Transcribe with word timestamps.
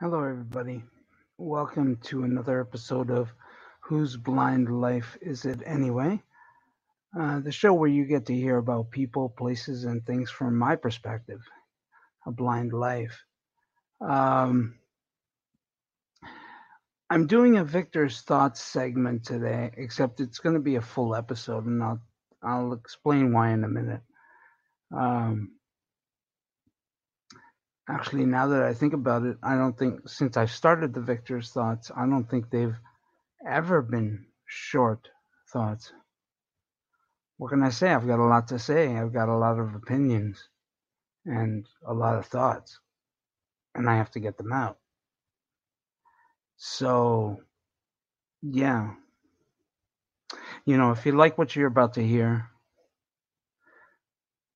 Hello, 0.00 0.24
everybody. 0.24 0.82
Welcome 1.38 1.98
to 2.06 2.24
another 2.24 2.60
episode 2.60 3.12
of 3.12 3.32
Whose 3.80 4.16
Blind 4.16 4.68
Life 4.80 5.16
Is 5.22 5.44
It 5.44 5.62
Anyway? 5.64 6.20
Uh, 7.16 7.38
the 7.38 7.52
show 7.52 7.72
where 7.72 7.88
you 7.88 8.04
get 8.04 8.26
to 8.26 8.34
hear 8.34 8.56
about 8.56 8.90
people, 8.90 9.28
places, 9.28 9.84
and 9.84 10.04
things 10.04 10.32
from 10.32 10.58
my 10.58 10.74
perspective, 10.74 11.40
a 12.26 12.32
blind 12.32 12.72
life. 12.72 13.24
Um, 14.00 14.74
I'm 17.08 17.28
doing 17.28 17.58
a 17.58 17.64
Victor's 17.64 18.20
Thoughts 18.22 18.60
segment 18.60 19.24
today, 19.24 19.70
except 19.76 20.20
it's 20.20 20.40
going 20.40 20.56
to 20.56 20.60
be 20.60 20.74
a 20.74 20.82
full 20.82 21.14
episode, 21.14 21.66
and 21.66 21.80
I'll 21.80 22.02
I'll 22.42 22.72
explain 22.72 23.32
why 23.32 23.52
in 23.52 23.62
a 23.62 23.68
minute. 23.68 24.02
Um, 24.90 25.52
actually, 27.88 28.26
now 28.26 28.46
that 28.48 28.62
I 28.62 28.74
think 28.74 28.92
about 28.92 29.24
it, 29.24 29.36
I 29.42 29.56
don't 29.56 29.78
think 29.78 30.08
since 30.08 30.36
I 30.36 30.46
started 30.46 30.94
the 30.94 31.00
Victor's 31.00 31.50
Thoughts, 31.50 31.90
I 31.94 32.06
don't 32.06 32.28
think 32.28 32.50
they've 32.50 32.76
ever 33.46 33.82
been 33.82 34.26
short 34.46 35.08
thoughts. 35.52 35.92
What 37.36 37.50
can 37.50 37.62
I 37.62 37.70
say? 37.70 37.90
I've 37.90 38.06
got 38.06 38.20
a 38.20 38.24
lot 38.24 38.48
to 38.48 38.58
say. 38.58 38.96
I've 38.96 39.12
got 39.12 39.28
a 39.28 39.36
lot 39.36 39.58
of 39.58 39.74
opinions 39.74 40.48
and 41.26 41.66
a 41.86 41.92
lot 41.92 42.16
of 42.16 42.26
thoughts, 42.26 42.78
and 43.74 43.88
I 43.88 43.96
have 43.96 44.10
to 44.12 44.20
get 44.20 44.38
them 44.38 44.52
out. 44.52 44.78
So, 46.56 47.40
yeah, 48.42 48.94
you 50.64 50.76
know, 50.76 50.92
if 50.92 51.04
you 51.04 51.12
like 51.12 51.36
what 51.36 51.54
you're 51.54 51.66
about 51.66 51.94
to 51.94 52.06
hear, 52.06 52.48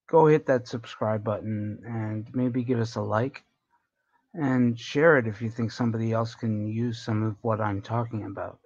go 0.08 0.26
hit 0.26 0.46
that 0.46 0.66
subscribe 0.66 1.22
button 1.22 1.78
and 1.86 2.28
maybe 2.32 2.64
give 2.64 2.80
us 2.80 2.96
a 2.96 3.02
like 3.02 3.44
and 4.34 4.78
share 4.78 5.18
it 5.18 5.26
if 5.26 5.40
you 5.40 5.50
think 5.50 5.70
somebody 5.70 6.12
else 6.12 6.34
can 6.34 6.66
use 6.66 7.02
some 7.04 7.22
of 7.22 7.36
what 7.42 7.60
I'm 7.60 7.82
talking 7.82 8.24
about. 8.24 8.58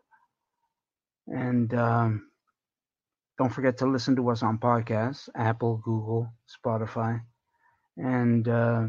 And 1.26 1.72
um, 1.74 2.28
don't 3.38 3.52
forget 3.52 3.78
to 3.78 3.86
listen 3.86 4.16
to 4.16 4.30
us 4.30 4.42
on 4.42 4.58
podcasts 4.58 5.28
Apple, 5.36 5.80
Google, 5.84 6.28
Spotify. 6.48 7.20
And 7.96 8.46
uh, 8.48 8.86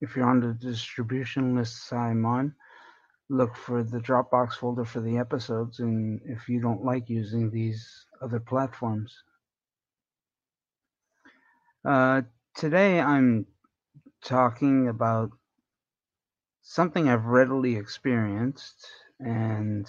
if 0.00 0.16
you're 0.16 0.28
on 0.28 0.40
the 0.40 0.54
distribution 0.54 1.56
lists 1.56 1.92
I'm 1.92 2.24
on, 2.24 2.54
look 3.28 3.56
for 3.56 3.82
the 3.82 3.98
Dropbox 3.98 4.54
folder 4.54 4.84
for 4.84 5.00
the 5.00 5.18
episodes. 5.18 5.80
And 5.80 6.20
if 6.24 6.48
you 6.48 6.60
don't 6.60 6.84
like 6.84 7.08
using 7.08 7.50
these 7.50 8.06
other 8.20 8.40
platforms, 8.40 9.14
uh, 11.84 12.22
today 12.54 13.00
I'm 13.00 13.46
talking 14.24 14.88
about 14.88 15.30
something 16.62 17.08
I've 17.08 17.24
readily 17.26 17.76
experienced 17.76 18.86
and 19.18 19.86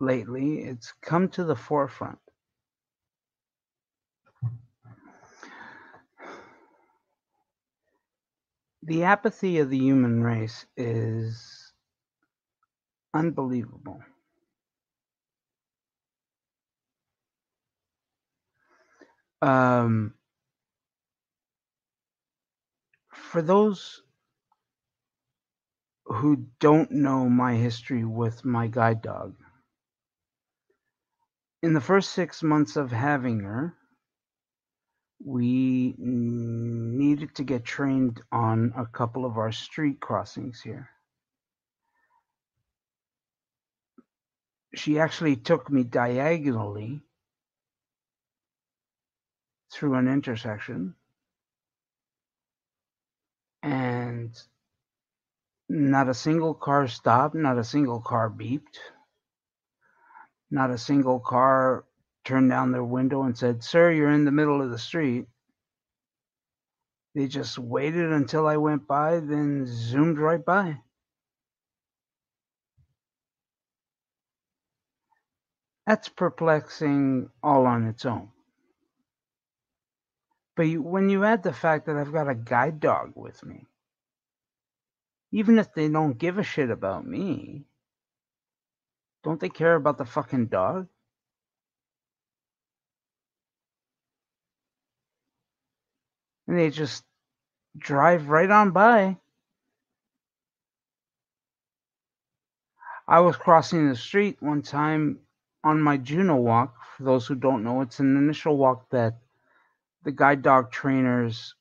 lately 0.00 0.60
it's 0.60 0.92
come 1.00 1.28
to 1.30 1.44
the 1.44 1.56
forefront. 1.56 2.18
The 8.82 9.04
apathy 9.04 9.58
of 9.58 9.70
the 9.70 9.78
human 9.78 10.22
race 10.22 10.66
is 10.76 11.72
unbelievable. 13.14 14.02
Um, 19.42 20.14
for 23.12 23.42
those 23.42 24.02
who 26.04 26.46
don't 26.58 26.90
know 26.90 27.28
my 27.28 27.54
history 27.54 28.04
with 28.04 28.44
my 28.44 28.66
guide 28.66 29.02
dog, 29.02 29.34
in 31.62 31.74
the 31.74 31.80
first 31.80 32.12
six 32.12 32.42
months 32.42 32.76
of 32.76 32.90
having 32.90 33.40
her, 33.40 33.74
we 35.22 35.94
needed 35.98 37.34
to 37.34 37.44
get 37.44 37.64
trained 37.64 38.22
on 38.32 38.72
a 38.76 38.86
couple 38.86 39.26
of 39.26 39.36
our 39.36 39.52
street 39.52 40.00
crossings 40.00 40.60
here. 40.62 40.88
She 44.74 44.98
actually 44.98 45.36
took 45.36 45.70
me 45.70 45.84
diagonally 45.84 47.02
through 49.72 49.94
an 49.94 50.08
intersection 50.08 50.94
and 53.62 54.40
not 55.68 56.08
a 56.08 56.14
single 56.14 56.54
car 56.54 56.88
stopped, 56.88 57.34
not 57.34 57.58
a 57.58 57.64
single 57.64 58.00
car 58.00 58.30
beeped, 58.30 58.78
not 60.50 60.70
a 60.70 60.78
single 60.78 61.20
car 61.20 61.84
turned 62.24 62.50
down 62.50 62.72
their 62.72 62.84
window 62.84 63.22
and 63.22 63.36
said, 63.36 63.62
Sir, 63.62 63.92
you're 63.92 64.10
in 64.10 64.24
the 64.24 64.32
middle 64.32 64.62
of 64.62 64.70
the 64.70 64.78
street. 64.78 65.26
They 67.14 67.26
just 67.26 67.58
waited 67.58 68.12
until 68.12 68.46
I 68.46 68.56
went 68.56 68.86
by, 68.86 69.20
then 69.20 69.66
zoomed 69.66 70.18
right 70.18 70.44
by. 70.44 70.78
That's 75.86 76.08
perplexing 76.08 77.30
all 77.42 77.66
on 77.66 77.86
its 77.86 78.06
own. 78.06 78.28
But 80.56 80.68
when 80.78 81.08
you 81.08 81.24
add 81.24 81.42
the 81.42 81.52
fact 81.52 81.86
that 81.86 81.96
I've 81.96 82.12
got 82.12 82.28
a 82.28 82.34
guide 82.34 82.80
dog 82.80 83.12
with 83.14 83.44
me, 83.44 83.66
even 85.32 85.58
if 85.58 85.72
they 85.74 85.88
don't 85.88 86.18
give 86.18 86.38
a 86.38 86.42
shit 86.42 86.70
about 86.70 87.06
me, 87.06 87.64
don't 89.22 89.40
they 89.40 89.48
care 89.48 89.74
about 89.74 89.98
the 89.98 90.04
fucking 90.04 90.46
dog? 90.46 90.88
And 96.48 96.58
they 96.58 96.70
just 96.70 97.04
drive 97.78 98.28
right 98.28 98.50
on 98.50 98.72
by. 98.72 99.18
I 103.06 103.20
was 103.20 103.36
crossing 103.36 103.88
the 103.88 103.96
street 103.96 104.36
one 104.40 104.62
time 104.62 105.20
on 105.64 105.80
my 105.80 105.96
Juno 105.96 106.36
walk. 106.36 106.76
For 106.96 107.04
those 107.04 107.26
who 107.26 107.34
don't 107.34 107.62
know, 107.62 107.82
it's 107.82 108.00
an 108.00 108.16
initial 108.16 108.56
walk 108.56 108.90
that 108.90 109.18
the 110.04 110.12
guide 110.12 110.42
dog 110.42 110.70
trainers 110.70 111.54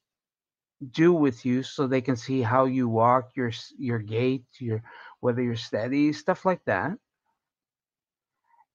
do 0.92 1.14
with 1.14 1.46
you 1.46 1.64
so 1.64 1.88
they 1.88 2.02
can 2.02 2.16
see 2.16 2.42
how 2.42 2.66
you 2.66 2.88
walk, 2.88 3.32
your 3.36 3.52
your 3.78 4.00
gait, 4.00 4.46
your 4.60 4.82
whether 5.20 5.42
you're 5.42 5.56
steady, 5.56 6.14
stuff 6.14 6.46
like 6.46 6.64
that. 6.66 6.98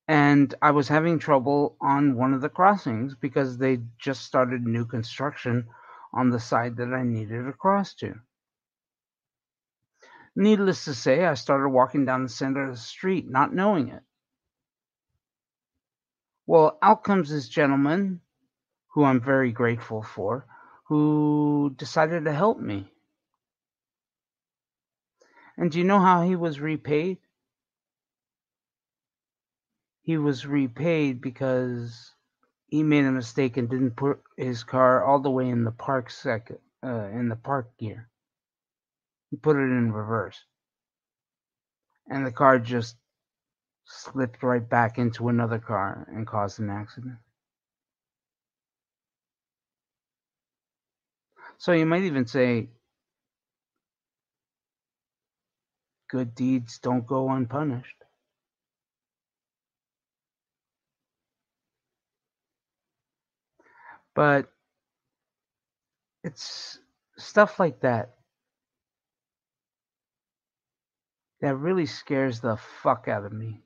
And 0.07 0.55
I 0.61 0.73
was 0.73 0.89
having 0.89 1.19
trouble 1.19 1.77
on 1.81 2.17
one 2.17 2.35
of 2.35 2.43
the 2.43 2.51
crossings 2.51 3.15
because 3.15 3.57
they 3.57 3.79
just 3.99 4.23
started 4.23 4.67
new 4.67 4.85
construction 4.85 5.67
on 6.13 6.31
the 6.31 6.41
side 6.41 6.77
that 6.77 6.93
I 6.93 7.03
needed 7.03 7.47
to 7.47 7.53
cross 7.53 7.95
to. 7.95 8.15
Needless 10.37 10.85
to 10.85 10.95
say, 10.95 11.25
I 11.25 11.35
started 11.35 11.69
walking 11.71 12.05
down 12.05 12.25
the 12.25 12.29
center 12.29 12.65
of 12.69 12.75
the 12.75 12.81
street, 12.81 13.31
not 13.31 13.55
knowing 13.55 13.89
it. 13.89 14.03
Well, 16.47 16.77
out 16.83 17.05
comes 17.05 17.31
this 17.31 17.49
gentleman, 17.49 18.21
who 18.95 19.03
I'm 19.03 19.21
very 19.21 19.51
grateful 19.51 20.03
for, 20.03 20.47
who 20.85 21.75
decided 21.77 22.25
to 22.25 22.33
help 22.33 22.61
me. 22.61 22.89
And 25.57 25.71
do 25.71 25.79
you 25.79 25.85
know 25.85 25.99
how 25.99 26.23
he 26.23 26.37
was 26.37 26.61
repaid? 26.61 27.19
He 30.03 30.17
was 30.17 30.47
repaid 30.47 31.21
because 31.21 32.13
he 32.69 32.85
made 32.85 33.05
a 33.05 33.11
mistake 33.11 33.57
and 33.57 33.69
didn't 33.69 33.97
put 33.97 34.21
his 34.37 34.63
car 34.63 35.05
all 35.05 35.19
the 35.19 35.31
way 35.31 35.49
in 35.49 35.65
the 35.65 35.73
park 35.73 36.11
second, 36.11 36.59
uh, 36.85 37.09
in 37.13 37.29
the 37.29 37.37
park 37.37 37.77
gear. 37.79 38.09
He 39.31 39.37
put 39.37 39.57
it 39.57 39.61
in 39.61 39.93
reverse, 39.93 40.41
and 42.09 42.25
the 42.25 42.31
car 42.33 42.61
just 42.61 42.97
slipped 43.87 44.45
right 44.45 44.69
back 44.69 44.99
into 44.99 45.29
another 45.29 45.59
car 45.59 46.07
and 46.13 46.27
caused 46.27 46.61
an 46.61 46.71
accident. 46.71 47.17
So 51.59 51.73
you 51.73 51.87
might 51.87 52.03
even 52.03 52.27
say, 52.27 52.69
good 56.09 56.35
deeds 56.35 56.79
don't 56.79 57.07
go 57.07 57.31
unpunished. 57.31 58.05
But 64.15 64.49
it's 66.23 66.79
stuff 67.17 67.59
like 67.59 67.81
that 67.81 68.15
that 71.41 71.57
really 71.57 71.87
scares 71.87 72.41
the 72.41 72.57
fuck 72.57 73.09
out 73.09 73.25
of 73.25 73.33
me. 73.33 73.61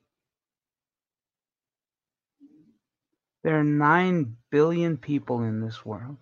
There 3.43 3.57
are 3.57 3.63
9 3.63 4.35
billion 4.51 4.97
people 4.97 5.43
in 5.43 5.61
this 5.61 5.85
world. 5.85 6.17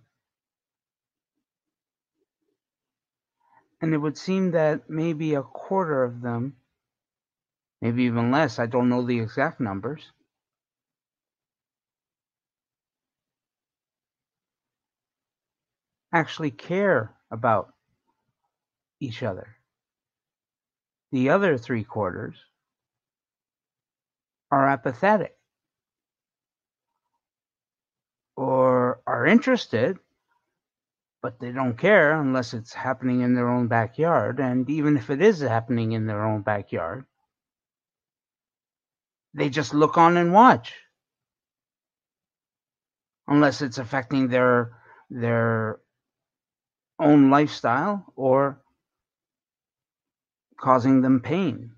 And 3.81 3.93
it 3.93 3.97
would 3.97 4.17
seem 4.17 4.51
that 4.51 4.89
maybe 4.89 5.35
a 5.35 5.43
quarter 5.43 6.03
of 6.03 6.21
them, 6.21 6.55
maybe 7.81 8.03
even 8.03 8.31
less, 8.31 8.59
I 8.59 8.65
don't 8.65 8.89
know 8.89 9.05
the 9.05 9.19
exact 9.19 9.59
numbers, 9.59 10.11
actually 16.11 16.51
care 16.51 17.15
about 17.29 17.73
each 18.99 19.21
other. 19.21 19.55
The 21.11 21.29
other 21.29 21.57
three 21.57 21.83
quarters 21.83 22.35
are 24.51 24.67
apathetic 24.67 25.37
or 28.35 29.01
are 29.05 29.25
interested, 29.25 29.99
but 31.27 31.41
they 31.41 31.51
don't 31.51 31.77
care 31.77 32.13
unless 32.13 32.53
it's 32.53 32.73
happening 32.73 33.19
in 33.19 33.35
their 33.35 33.49
own 33.49 33.67
backyard. 33.67 34.39
And 34.39 34.69
even 34.69 34.95
if 34.95 35.09
it 35.09 35.21
is 35.21 35.41
happening 35.41 35.91
in 35.91 36.07
their 36.07 36.23
own 36.25 36.41
backyard, 36.41 37.03
they 39.33 39.49
just 39.49 39.73
look 39.73 39.97
on 39.97 40.15
and 40.15 40.31
watch 40.31 40.73
unless 43.27 43.61
it's 43.61 43.77
affecting 43.77 44.29
their 44.29 44.71
their 45.09 45.81
own 46.97 47.29
lifestyle 47.29 48.05
or 48.15 48.61
causing 50.57 51.01
them 51.01 51.19
pain. 51.19 51.73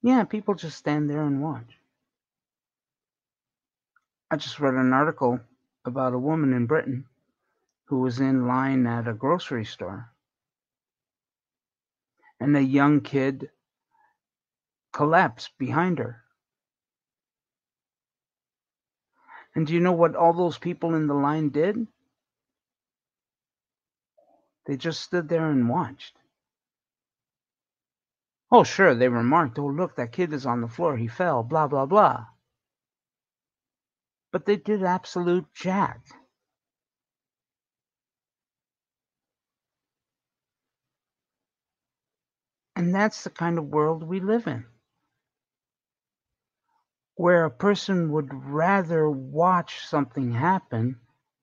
Yeah, 0.00 0.24
people 0.24 0.54
just 0.54 0.78
stand 0.78 1.10
there 1.10 1.22
and 1.22 1.42
watch. 1.42 1.83
I 4.34 4.36
just 4.36 4.58
read 4.58 4.74
an 4.74 4.92
article 4.92 5.38
about 5.84 6.12
a 6.12 6.18
woman 6.18 6.54
in 6.54 6.66
Britain 6.66 7.04
who 7.84 8.00
was 8.00 8.18
in 8.18 8.48
line 8.48 8.84
at 8.84 9.06
a 9.06 9.12
grocery 9.12 9.64
store 9.64 10.10
and 12.40 12.56
a 12.56 12.60
young 12.60 13.00
kid 13.00 13.50
collapsed 14.92 15.56
behind 15.56 16.00
her. 16.00 16.24
And 19.54 19.68
do 19.68 19.72
you 19.72 19.78
know 19.78 19.92
what 19.92 20.16
all 20.16 20.32
those 20.32 20.58
people 20.58 20.96
in 20.96 21.06
the 21.06 21.14
line 21.14 21.50
did? 21.50 21.86
They 24.66 24.76
just 24.76 25.00
stood 25.00 25.28
there 25.28 25.48
and 25.48 25.68
watched. 25.68 26.16
Oh, 28.50 28.64
sure, 28.64 28.96
they 28.96 29.06
remarked, 29.06 29.60
oh, 29.60 29.68
look, 29.68 29.94
that 29.94 30.10
kid 30.10 30.32
is 30.32 30.44
on 30.44 30.60
the 30.60 30.66
floor. 30.66 30.96
He 30.96 31.06
fell, 31.06 31.44
blah, 31.44 31.68
blah, 31.68 31.86
blah. 31.86 32.26
But 34.34 34.46
they 34.46 34.56
did 34.56 34.82
absolute 34.82 35.46
jack. 35.54 36.00
And 42.74 42.92
that's 42.92 43.22
the 43.22 43.30
kind 43.30 43.58
of 43.58 43.66
world 43.66 44.02
we 44.02 44.18
live 44.18 44.48
in, 44.48 44.66
where 47.14 47.44
a 47.44 47.50
person 47.52 48.10
would 48.10 48.34
rather 48.34 49.08
watch 49.08 49.86
something 49.86 50.32
happen 50.32 50.98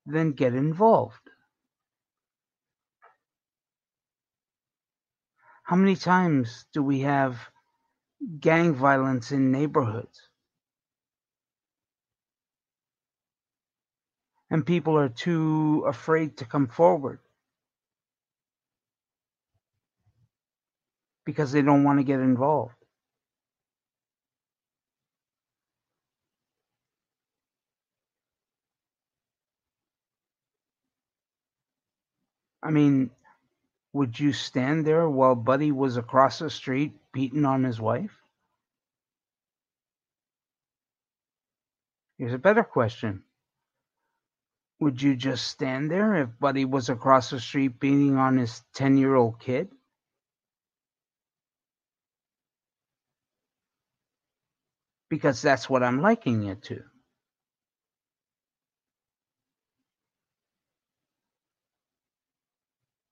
than 0.06 0.34
get 0.34 0.54
involved. 0.54 1.30
How 5.64 5.78
many 5.78 5.96
times 5.96 6.66
do 6.74 6.84
we 6.84 7.00
have 7.00 7.40
gang 8.42 8.76
violence 8.76 9.32
in 9.32 9.52
neighborhoods? 9.54 10.31
And 14.52 14.66
people 14.66 14.98
are 14.98 15.10
too 15.10 15.86
afraid 15.88 16.38
to 16.38 16.46
come 16.46 16.68
forward 16.68 17.20
because 21.26 21.54
they 21.54 21.62
don't 21.62 21.86
want 21.86 22.00
to 22.00 22.04
get 22.04 22.20
involved. 22.20 22.76
I 32.62 32.72
mean, 32.72 33.10
would 33.94 34.20
you 34.20 34.34
stand 34.34 34.86
there 34.86 35.10
while 35.10 35.36
Buddy 35.36 35.72
was 35.72 35.98
across 35.98 36.40
the 36.40 36.50
street 36.50 36.94
beating 37.14 37.46
on 37.46 37.64
his 37.64 37.80
wife? 37.80 38.12
Here's 42.18 42.34
a 42.34 42.38
better 42.38 42.64
question. 42.64 43.24
Would 44.82 45.00
you 45.00 45.16
just 45.16 45.48
stand 45.48 45.92
there 45.92 46.16
if 46.24 46.40
Buddy 46.40 46.66
was 46.66 46.90
across 46.90 47.30
the 47.30 47.40
street 47.40 47.80
beating 47.80 48.18
on 48.18 48.38
his 48.38 48.64
10 48.74 48.98
year 48.98 49.14
old 49.14 49.40
kid? 49.40 49.70
Because 55.08 55.40
that's 55.40 55.70
what 55.70 55.84
I'm 55.84 56.02
liking 56.02 56.48
it 56.48 56.64
to. 56.64 56.82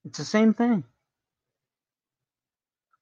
It's 0.06 0.18
the 0.18 0.26
same 0.26 0.56
thing. 0.56 0.86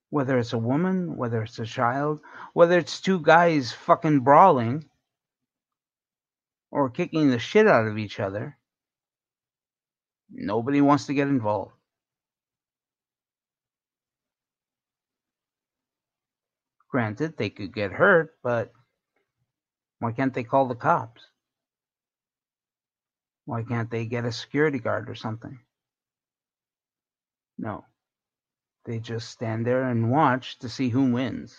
Whether 0.10 0.38
it's 0.40 0.52
a 0.52 0.58
woman, 0.58 1.16
whether 1.16 1.42
it's 1.42 1.60
a 1.60 1.66
child, 1.66 2.20
whether 2.52 2.78
it's 2.78 3.00
two 3.00 3.22
guys 3.22 3.72
fucking 3.72 4.22
brawling 4.22 4.90
or 6.70 6.90
kicking 6.90 7.30
the 7.30 7.40
shit 7.40 7.66
out 7.66 7.88
of 7.88 7.98
each 7.98 8.20
other, 8.20 8.57
nobody 10.32 10.82
wants 10.82 11.06
to 11.08 11.14
get 11.14 11.28
involved. 11.28 11.74
Granted, 16.90 17.38
they 17.38 17.50
could 17.50 17.74
get 17.74 17.92
hurt, 17.92 18.36
but 18.42 18.72
why 20.00 20.12
can't 20.12 20.34
they 20.34 20.44
call 20.44 20.68
the 20.68 20.76
cops? 20.76 21.22
Why 23.46 23.64
can't 23.64 23.90
they 23.90 24.06
get 24.06 24.26
a 24.26 24.32
security 24.32 24.80
guard 24.80 25.10
or 25.10 25.16
something? 25.16 25.60
No. 27.58 27.86
They 28.86 29.00
just 29.00 29.30
stand 29.30 29.66
there 29.66 29.84
and 29.84 30.12
watch 30.12 30.60
to 30.60 30.70
see 30.70 30.90
who 30.90 31.12
wins. 31.12 31.58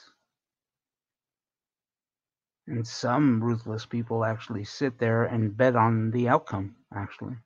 And 2.66 2.86
some 2.86 3.42
ruthless 3.42 3.86
people 3.86 4.24
actually 4.24 4.64
sit 4.64 4.98
there 4.98 5.24
and 5.24 5.56
bet 5.56 5.76
on 5.76 6.10
the 6.10 6.28
outcome, 6.28 6.76
actually. 6.94 7.36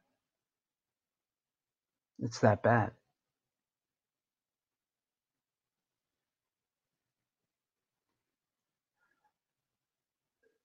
It's 2.23 2.41
that 2.41 2.63
bad. 2.63 2.93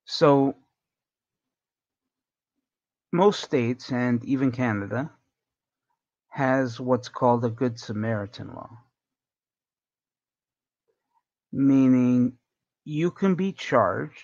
So, 0.05 0.55
most 3.11 3.41
states 3.43 3.91
and 3.91 4.23
even 4.23 4.51
Canada 4.51 5.11
has 6.29 6.79
what's 6.79 7.09
called 7.09 7.43
a 7.43 7.49
Good 7.49 7.79
Samaritan 7.79 8.53
law, 8.53 8.69
meaning 11.51 12.37
you 12.85 13.11
can 13.11 13.35
be 13.35 13.51
charged 13.51 14.23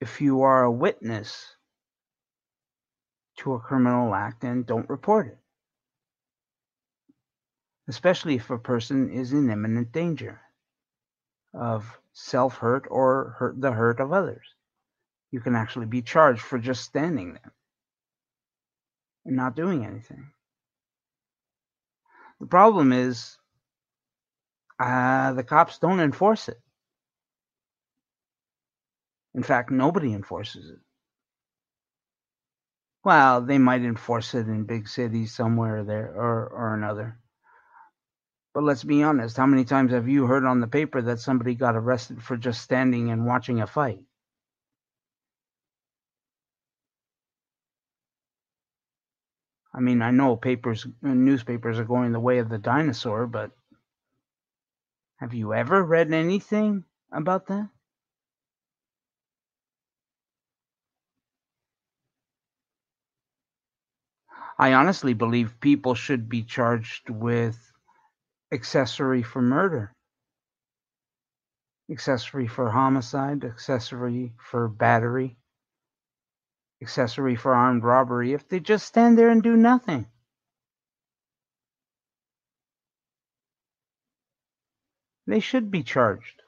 if 0.00 0.20
you 0.20 0.42
are 0.42 0.64
a 0.64 0.70
witness 0.72 1.55
to 3.38 3.54
a 3.54 3.60
criminal 3.60 4.14
act 4.14 4.44
and 4.44 4.66
don't 4.66 4.88
report 4.88 5.28
it, 5.28 5.38
especially 7.88 8.36
if 8.36 8.50
a 8.50 8.58
person 8.58 9.10
is 9.10 9.32
in 9.32 9.50
imminent 9.50 9.92
danger 9.92 10.40
of 11.54 11.98
self 12.12 12.56
hurt 12.56 12.86
or 12.90 13.36
hurt 13.38 13.60
the 13.60 13.72
hurt 13.72 14.00
of 14.00 14.12
others. 14.12 14.46
You 15.30 15.40
can 15.40 15.54
actually 15.54 15.86
be 15.86 16.02
charged 16.02 16.40
for 16.40 16.58
just 16.58 16.84
standing 16.84 17.34
there 17.34 17.52
and 19.24 19.36
not 19.36 19.56
doing 19.56 19.84
anything. 19.84 20.30
The 22.40 22.46
problem 22.46 22.92
is 22.92 23.36
uh, 24.78 25.32
the 25.32 25.42
cops 25.42 25.78
don't 25.78 26.00
enforce 26.00 26.48
it. 26.48 26.60
In 29.34 29.42
fact, 29.42 29.70
nobody 29.70 30.12
enforces 30.12 30.70
it. 30.70 30.78
Well, 33.06 33.40
they 33.40 33.58
might 33.58 33.82
enforce 33.82 34.34
it 34.34 34.48
in 34.48 34.64
big 34.64 34.88
cities 34.88 35.32
somewhere 35.32 35.84
there 35.84 36.12
or, 36.12 36.48
or 36.48 36.74
another. 36.74 37.20
But 38.52 38.64
let's 38.64 38.82
be 38.82 39.04
honest, 39.04 39.36
how 39.36 39.46
many 39.46 39.64
times 39.64 39.92
have 39.92 40.08
you 40.08 40.26
heard 40.26 40.44
on 40.44 40.58
the 40.58 40.66
paper 40.66 41.00
that 41.00 41.20
somebody 41.20 41.54
got 41.54 41.76
arrested 41.76 42.20
for 42.20 42.36
just 42.36 42.62
standing 42.62 43.12
and 43.12 43.24
watching 43.24 43.60
a 43.60 43.68
fight? 43.68 44.00
I 49.72 49.78
mean, 49.78 50.02
I 50.02 50.10
know 50.10 50.34
papers, 50.34 50.84
uh, 50.84 51.14
newspapers 51.14 51.78
are 51.78 51.84
going 51.84 52.10
the 52.10 52.18
way 52.18 52.38
of 52.38 52.48
the 52.48 52.58
dinosaur, 52.58 53.28
but 53.28 53.52
have 55.18 55.32
you 55.32 55.54
ever 55.54 55.84
read 55.84 56.12
anything 56.12 56.82
about 57.12 57.46
that? 57.46 57.68
I 64.58 64.72
honestly 64.72 65.14
believe 65.14 65.60
people 65.60 65.94
should 65.94 66.28
be 66.28 66.42
charged 66.42 67.10
with 67.10 67.58
accessory 68.52 69.22
for 69.22 69.42
murder, 69.42 69.92
accessory 71.90 72.46
for 72.46 72.70
homicide, 72.70 73.44
accessory 73.44 74.32
for 74.38 74.68
battery, 74.68 75.36
accessory 76.82 77.36
for 77.36 77.54
armed 77.54 77.84
robbery 77.84 78.32
if 78.32 78.48
they 78.48 78.60
just 78.60 78.86
stand 78.86 79.18
there 79.18 79.28
and 79.30 79.42
do 79.42 79.56
nothing. 79.56 80.06
They 85.26 85.40
should 85.40 85.70
be 85.70 85.82
charged 85.82 86.42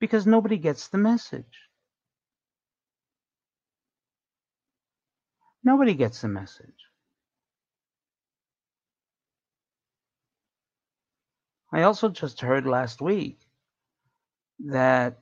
because 0.00 0.26
nobody 0.26 0.58
gets 0.58 0.88
the 0.88 0.98
message. 0.98 1.65
Nobody 5.66 5.94
gets 5.94 6.20
the 6.20 6.28
message. 6.28 6.86
I 11.72 11.82
also 11.82 12.08
just 12.08 12.40
heard 12.40 12.68
last 12.68 13.02
week 13.02 13.40
that 14.60 15.18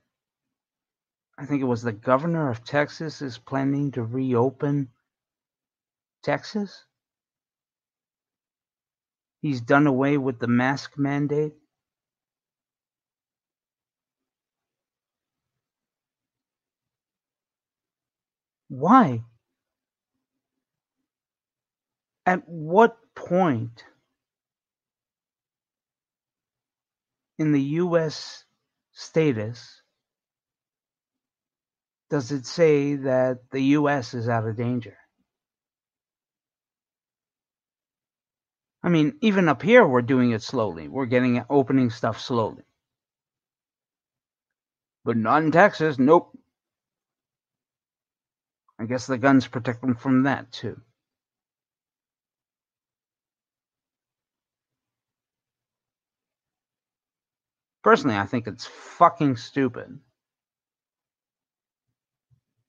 I 1.38 1.46
think 1.46 1.62
it 1.62 1.64
was 1.64 1.80
the 1.80 1.92
governor 1.92 2.50
of 2.50 2.62
Texas 2.62 3.22
is 3.22 3.38
planning 3.38 3.90
to 3.92 4.04
reopen 4.04 4.90
Texas. 6.22 6.84
He's 9.40 9.62
done 9.62 9.86
away 9.86 10.18
with 10.18 10.40
the 10.40 10.46
mask 10.46 10.98
mandate. 10.98 11.54
Why? 18.68 19.22
At 22.26 22.48
what 22.48 22.96
point 23.14 23.84
in 27.38 27.52
the 27.52 27.60
U.S. 27.60 28.44
status 28.92 29.82
does 32.10 32.32
it 32.32 32.46
say 32.46 32.96
that 32.96 33.50
the 33.50 33.60
U.S. 33.78 34.14
is 34.14 34.28
out 34.28 34.46
of 34.46 34.56
danger? 34.56 34.96
I 38.82 38.90
mean, 38.90 39.16
even 39.22 39.48
up 39.48 39.62
here, 39.62 39.86
we're 39.86 40.02
doing 40.02 40.32
it 40.32 40.42
slowly. 40.42 40.88
We're 40.88 41.06
getting 41.06 41.42
opening 41.48 41.90
stuff 41.90 42.20
slowly. 42.20 42.64
But 45.04 45.16
not 45.16 45.42
in 45.42 45.52
Texas. 45.52 45.98
Nope. 45.98 46.38
I 48.78 48.84
guess 48.84 49.06
the 49.06 49.18
guns 49.18 49.46
protect 49.46 49.80
them 49.80 49.94
from 49.94 50.24
that, 50.24 50.52
too. 50.52 50.80
Personally, 57.84 58.16
I 58.16 58.24
think 58.24 58.46
it's 58.46 58.64
fucking 58.64 59.36
stupid 59.36 60.00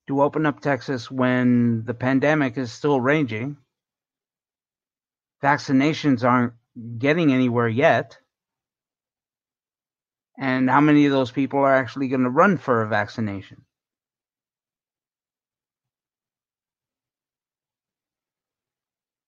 to 0.07 0.21
open 0.21 0.45
up 0.45 0.59
Texas 0.59 1.09
when 1.09 1.85
the 1.85 1.93
pandemic 1.93 2.57
is 2.57 2.71
still 2.73 2.99
raging. 2.99 3.55
Vaccinations 5.41 6.23
aren't 6.23 6.53
getting 6.99 7.31
anywhere 7.31 7.69
yet. 7.69 8.17
And 10.37 10.69
how 10.69 10.81
many 10.81 11.05
of 11.05 11.13
those 11.13 11.31
people 11.31 11.59
are 11.59 11.73
actually 11.73 12.09
going 12.09 12.23
to 12.23 12.29
run 12.29 12.57
for 12.57 12.81
a 12.81 12.87
vaccination? 12.89 13.63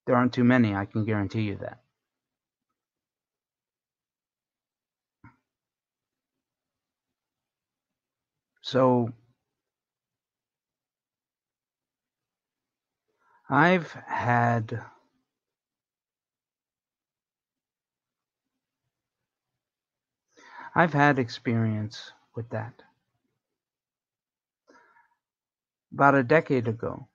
There 0.05 0.17
aren't 0.17 0.33
too 0.33 0.43
many, 0.43 0.75
I 0.75 0.85
can 0.85 1.05
guarantee 1.05 1.43
you 1.43 1.55
that. 1.61 1.79
So 8.67 9.13
I've 13.49 13.93
had 13.93 14.83
I've 20.75 20.91
had 20.91 21.17
experience 21.17 22.11
with 22.35 22.49
that. 22.49 22.83
About 25.93 26.15
a 26.15 26.23
decade 26.23 26.67
ago, 26.67 27.07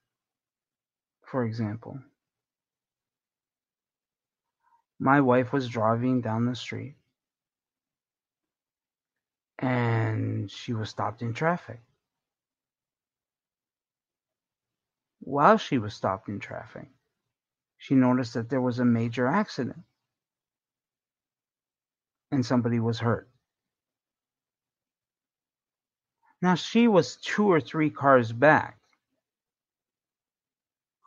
for 1.21 1.45
example, 1.45 2.01
my 4.99 5.21
wife 5.21 5.53
was 5.53 5.69
driving 5.69 6.23
down 6.23 6.47
the 6.47 6.57
street 6.57 6.97
and 9.63 10.51
she 10.51 10.73
was 10.73 10.91
stopped 10.91 11.23
in 11.23 11.33
traffic. 11.33 11.81
While 15.21 15.57
she 15.57 15.79
was 15.79 15.95
stopped 15.95 16.29
in 16.29 16.41
traffic, 16.41 16.89
she 17.79 17.95
noticed 17.95 18.35
that 18.35 18.51
there 18.51 18.61
was 18.61 18.81
a 18.81 18.85
major 18.85 19.27
accident 19.27 19.85
and 22.33 22.45
somebody 22.45 22.81
was 22.81 22.99
hurt. 22.99 23.29
Now 26.41 26.57
she 26.57 26.89
was 26.89 27.17
two 27.17 27.47
or 27.47 27.61
three 27.61 27.91
cars 27.91 28.33
back. 28.33 28.79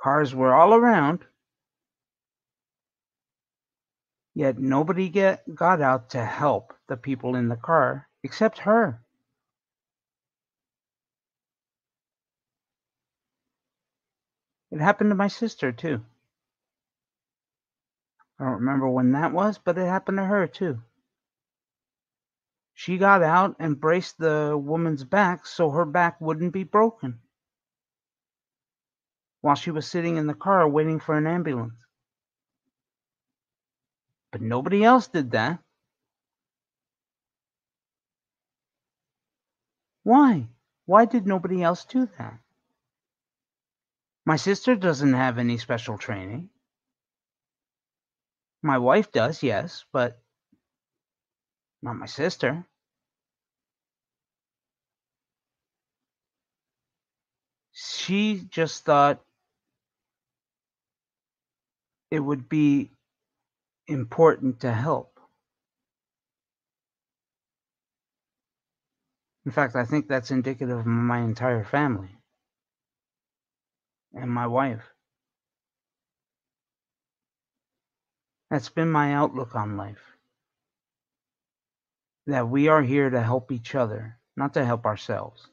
Cars 0.02 0.34
were 0.34 0.54
all 0.54 0.74
around, 0.74 1.26
yet 4.34 4.58
nobody 4.60 5.10
get, 5.10 5.44
got 5.54 5.82
out 5.82 6.12
to 6.12 6.24
help 6.24 6.74
the 6.88 6.96
people 6.96 7.36
in 7.36 7.50
the 7.50 7.58
car 7.58 8.08
except 8.26 8.58
her. 8.58 9.00
It 14.72 14.82
happened 14.82 15.12
to 15.12 15.16
my 15.16 15.28
sister, 15.28 15.72
too. 15.72 16.04
I 18.40 18.46
don't 18.46 18.54
remember 18.56 18.90
when 18.90 19.12
that 19.14 19.32
was, 19.32 19.60
but 19.60 19.78
it 19.78 19.86
happened 19.86 20.18
to 20.18 20.26
her, 20.26 20.48
too. 20.48 20.82
She 22.74 22.98
got 22.98 23.24
out 23.24 23.56
and 23.60 23.80
braced 23.80 24.18
the 24.18 24.58
woman's 24.62 25.06
back 25.06 25.46
so 25.46 25.70
her 25.70 25.86
back 25.86 26.20
wouldn't 26.20 26.52
be 26.52 26.64
broken 26.64 27.20
while 29.42 29.56
she 29.56 29.72
was 29.72 29.88
sitting 29.88 30.18
in 30.18 30.28
the 30.28 30.34
car 30.34 30.68
waiting 30.68 31.00
for 31.00 31.16
an 31.16 31.28
ambulance. 31.28 31.80
But 34.32 34.42
nobody 34.42 34.84
else 34.84 35.08
did 35.08 35.32
that. 35.32 35.60
Why? 40.06 40.48
Why 40.86 41.06
did 41.06 41.26
nobody 41.26 41.64
else 41.64 41.84
do 41.84 42.08
that? 42.20 42.40
My 44.24 44.36
sister 44.36 44.76
doesn't 44.76 45.14
have 45.14 45.40
any 45.40 45.58
special 45.58 45.98
training. 45.98 46.52
My 48.62 48.78
wife 48.78 49.12
does, 49.12 49.42
yes, 49.42 49.84
but 49.92 50.22
not 51.82 51.96
my 51.96 52.06
sister. 52.06 52.68
She 57.74 58.46
just 58.48 58.86
thought 58.86 59.24
it 62.12 62.20
would 62.20 62.48
be 62.48 62.92
important 63.88 64.60
to 64.60 64.72
help. 64.72 65.15
In 69.46 69.52
fact, 69.52 69.76
I 69.76 69.86
think 69.86 70.08
that's 70.08 70.32
indicative 70.32 70.80
of 70.80 70.86
my 70.86 71.20
entire 71.20 71.64
family 71.64 72.18
and 74.14 74.32
my 74.32 74.48
wife. 74.48 74.82
That's 78.50 78.70
been 78.70 78.90
my 78.90 79.14
outlook 79.14 79.56
on 79.56 79.78
life. 79.78 80.02
That 82.28 82.50
we 82.50 82.70
are 82.70 82.82
here 82.82 83.10
to 83.10 83.22
help 83.22 83.52
each 83.52 83.76
other, 83.76 84.18
not 84.36 84.56
to 84.56 84.66
help 84.66 84.86
ourselves. 84.86 85.48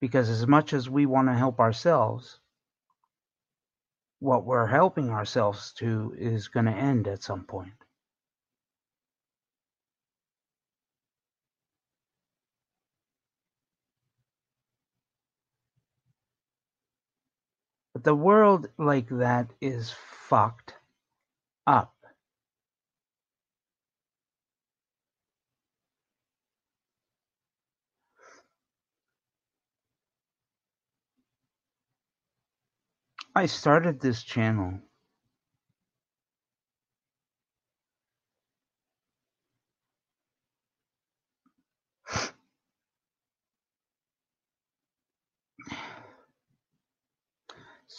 Because 0.00 0.28
as 0.28 0.46
much 0.48 0.72
as 0.72 0.90
we 0.90 1.06
want 1.06 1.28
to 1.28 1.34
help 1.34 1.60
ourselves, 1.60 2.40
what 4.18 4.44
we're 4.44 4.66
helping 4.66 5.10
ourselves 5.10 5.72
to 5.74 6.14
is 6.18 6.48
going 6.48 6.66
to 6.66 6.72
end 6.72 7.06
at 7.06 7.22
some 7.22 7.44
point. 7.44 7.81
The 18.04 18.14
world 18.14 18.68
like 18.78 19.08
that 19.08 19.52
is 19.60 19.94
fucked 20.28 20.74
up. 21.66 21.94
I 33.34 33.46
started 33.46 34.00
this 34.00 34.22
channel 34.22 34.80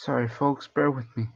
Sorry 0.04 0.28
folks, 0.28 0.68
bear 0.68 0.90
with 0.90 1.06
me. 1.16 1.28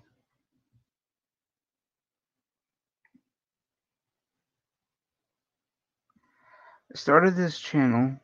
I 6.93 6.99
started 6.99 7.35
this 7.35 7.59
channel 7.59 8.21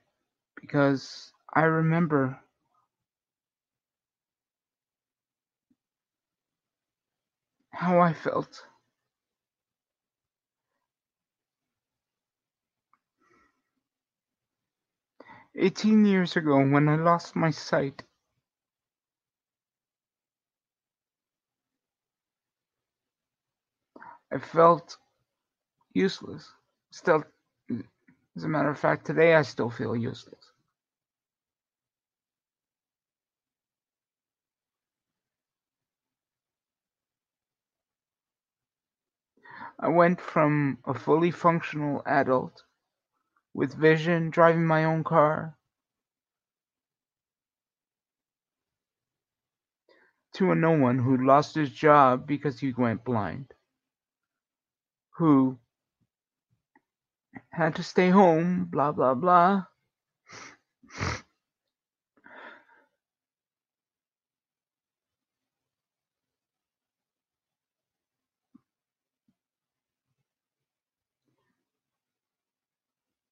because 0.60 1.32
I 1.54 1.62
remember 1.62 2.38
how 7.70 8.00
I 8.00 8.12
felt. 8.12 8.66
Eighteen 15.54 16.04
years 16.04 16.36
ago 16.36 16.58
when 16.58 16.86
I 16.90 16.96
lost 16.96 17.34
my 17.34 17.50
sight. 17.50 18.02
I 24.34 24.38
felt 24.38 24.98
useless. 25.94 26.52
Still, 26.90 27.24
as 28.36 28.44
a 28.44 28.48
matter 28.48 28.70
of 28.70 28.78
fact, 28.80 29.06
today 29.06 29.34
I 29.34 29.42
still 29.42 29.70
feel 29.70 29.96
useless. 29.96 30.50
I 39.78 39.88
went 39.88 40.20
from 40.20 40.78
a 40.84 40.94
fully 40.94 41.30
functional 41.30 42.02
adult 42.06 42.64
with 43.54 43.74
vision, 43.74 44.30
driving 44.30 44.66
my 44.66 44.84
own 44.84 45.04
car, 45.04 45.56
to 50.34 50.50
a 50.52 50.54
no 50.56 50.72
one 50.72 50.98
who 50.98 51.24
lost 51.26 51.54
his 51.54 51.70
job 51.70 52.26
because 52.26 52.58
he 52.60 52.72
went 52.72 53.04
blind, 53.04 53.52
who 55.16 55.58
had 57.52 57.76
to 57.76 57.82
stay 57.82 58.10
home, 58.10 58.66
blah, 58.70 58.92
blah, 58.92 59.14
blah. 59.14 59.64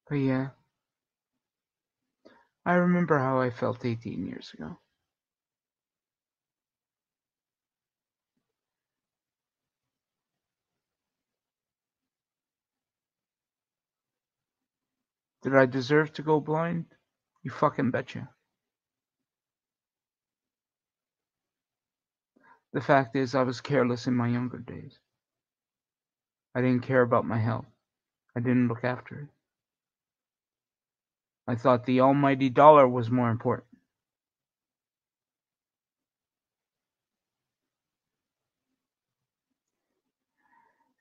But 0.09 0.17
yeah, 0.17 0.51
I 2.67 2.75
remember 2.75 3.19
how 3.19 3.41
I 3.41 3.51
felt 3.51 3.85
18 3.85 4.27
years 4.27 4.53
ago. 4.55 4.79
Did 15.43 15.57
I 15.57 15.67
deserve 15.67 16.13
to 16.15 16.23
go 16.23 16.41
blind? 16.41 16.87
You 17.43 17.51
fucking 17.51 17.91
betcha. 17.91 18.29
The 22.73 22.81
fact 22.81 23.17
is, 23.17 23.35
I 23.35 23.43
was 23.43 23.61
careless 23.61 24.07
in 24.07 24.15
my 24.15 24.29
younger 24.29 24.59
days. 24.59 24.99
I 26.55 26.61
didn't 26.61 26.85
care 26.87 27.03
about 27.03 27.27
my 27.27 27.39
health. 27.39 27.67
I 28.37 28.41
didn't 28.41 28.69
look 28.69 28.85
after 28.85 29.21
it. 29.21 29.29
I 31.47 31.57
thought 31.57 31.85
the 31.85 32.01
almighty 32.01 32.49
dollar 32.49 32.89
was 32.89 33.11
more 33.11 33.31
important. 33.31 33.67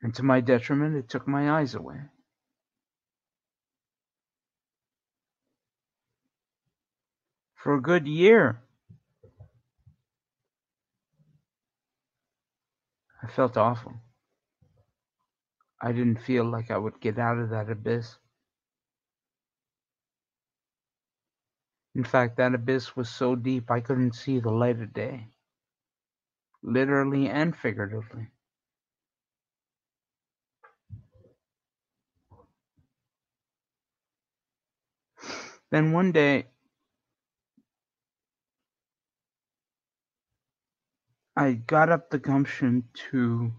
And 0.02 0.16
to 0.16 0.24
my 0.24 0.42
detriment, 0.42 0.96
it 0.96 1.10
took 1.10 1.28
my 1.28 1.60
eyes 1.60 1.76
away. 1.76 2.02
For 7.64 7.76
a 7.76 7.82
good 7.82 8.08
year, 8.08 8.62
I 13.24 13.28
felt 13.28 13.58
awful. 13.58 13.94
I 15.82 15.92
didn't 15.92 16.22
feel 16.24 16.46
like 16.46 16.72
I 16.72 16.78
would 16.78 17.00
get 17.02 17.20
out 17.20 17.40
of 17.40 17.50
that 17.52 17.70
abyss. 17.70 18.18
In 21.96 22.04
fact, 22.04 22.38
that 22.38 22.56
abyss 22.56 22.96
was 22.96 23.10
so 23.10 23.36
deep 23.36 23.72
I 23.72 23.82
couldn't 23.82 24.16
see 24.16 24.40
the 24.40 24.52
light 24.52 24.80
of 24.82 24.94
day, 24.94 25.28
literally 26.64 27.30
and 27.30 27.56
figuratively. 27.56 28.30
Then 35.72 35.94
one 35.94 36.12
day, 36.14 36.51
I 41.36 41.54
got 41.54 41.90
up 41.90 42.10
the 42.10 42.20
gumption 42.20 42.86
to 43.12 43.54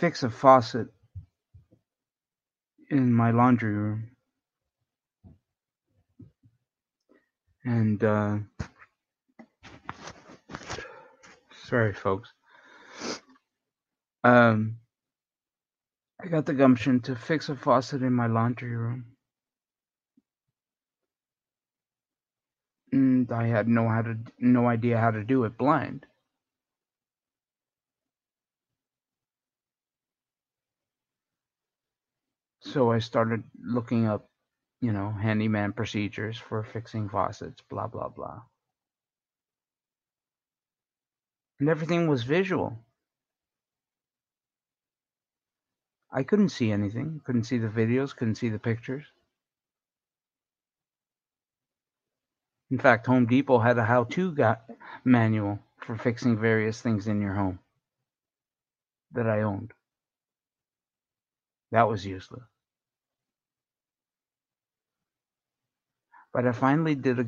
fix 0.00 0.22
a 0.22 0.30
faucet 0.30 0.88
in 2.90 3.12
my 3.12 3.30
laundry 3.32 3.74
room. 3.74 4.10
And, 7.64 8.02
uh, 8.04 8.38
sorry, 11.66 11.92
folks. 11.92 12.32
Um, 14.24 14.76
I 16.22 16.28
got 16.28 16.46
the 16.46 16.54
gumption 16.54 17.00
to 17.02 17.16
fix 17.16 17.48
a 17.48 17.56
faucet 17.56 18.02
in 18.02 18.12
my 18.12 18.28
laundry 18.28 18.76
room. 18.76 19.15
And 22.92 23.30
I 23.32 23.46
had 23.46 23.68
no 23.68 23.88
how 23.88 24.02
to 24.02 24.16
no 24.38 24.66
idea 24.68 24.98
how 24.98 25.10
to 25.10 25.24
do 25.24 25.44
it 25.44 25.58
blind. 25.58 26.06
So 32.60 32.90
I 32.92 32.98
started 32.98 33.44
looking 33.62 34.06
up, 34.06 34.28
you 34.80 34.92
know, 34.92 35.10
handyman 35.12 35.72
procedures 35.72 36.38
for 36.38 36.62
fixing 36.64 37.08
faucets, 37.08 37.62
blah 37.70 37.86
blah 37.86 38.08
blah. 38.08 38.42
And 41.60 41.68
everything 41.68 42.08
was 42.08 42.24
visual. 42.24 42.78
I 46.10 46.22
couldn't 46.24 46.50
see 46.50 46.72
anything, 46.72 47.20
couldn't 47.24 47.44
see 47.44 47.58
the 47.58 47.68
videos, 47.68 48.16
couldn't 48.16 48.36
see 48.36 48.48
the 48.48 48.58
pictures. 48.58 49.06
In 52.70 52.78
fact, 52.78 53.06
Home 53.06 53.26
Depot 53.26 53.58
had 53.58 53.78
a 53.78 53.84
how-to 53.84 54.34
manual 55.04 55.60
for 55.78 55.96
fixing 55.96 56.38
various 56.38 56.80
things 56.80 57.06
in 57.06 57.20
your 57.20 57.34
home 57.34 57.60
that 59.12 59.28
I 59.28 59.42
owned. 59.42 59.72
That 61.70 61.88
was 61.88 62.04
useless. 62.04 62.42
But 66.32 66.46
I 66.46 66.52
finally 66.52 66.94
did 66.94 67.18
a, 67.20 67.26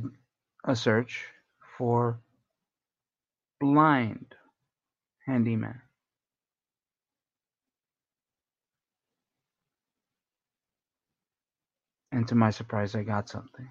a 0.64 0.76
search 0.76 1.24
for 1.78 2.20
blind 3.60 4.34
handyman. 5.26 5.80
And 12.10 12.26
to 12.28 12.34
my 12.34 12.50
surprise, 12.50 12.94
I 12.94 13.02
got 13.02 13.28
something. 13.28 13.68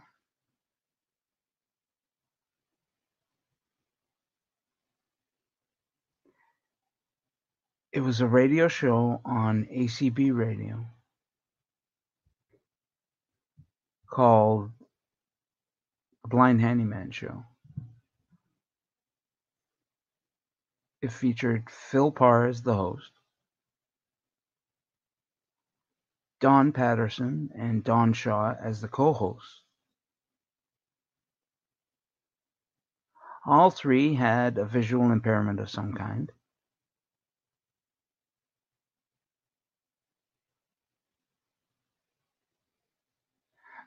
It 7.98 8.04
was 8.04 8.22
a 8.22 8.28
radio 8.28 8.68
show 8.68 9.22
on 9.26 9.66
ACB 9.74 10.32
radio 10.32 10.86
called 14.08 14.70
The 16.22 16.28
Blind 16.28 16.62
Handyman 16.62 17.10
Show. 17.10 17.44
It 21.02 21.12
featured 21.12 21.72
Phil 21.72 22.12
Parr 22.12 22.46
as 22.46 22.62
the 22.62 22.76
host, 22.76 23.10
Don 26.40 26.74
Patterson 26.74 27.50
and 27.56 27.84
Don 27.84 28.14
Shaw 28.14 28.54
as 28.64 28.80
the 28.80 28.88
co-hosts. 28.88 29.64
All 33.44 33.72
three 33.72 34.14
had 34.14 34.60
a 34.60 34.66
visual 34.66 35.12
impairment 35.12 35.60
of 35.60 35.72
some 35.72 35.94
kind. 35.94 36.32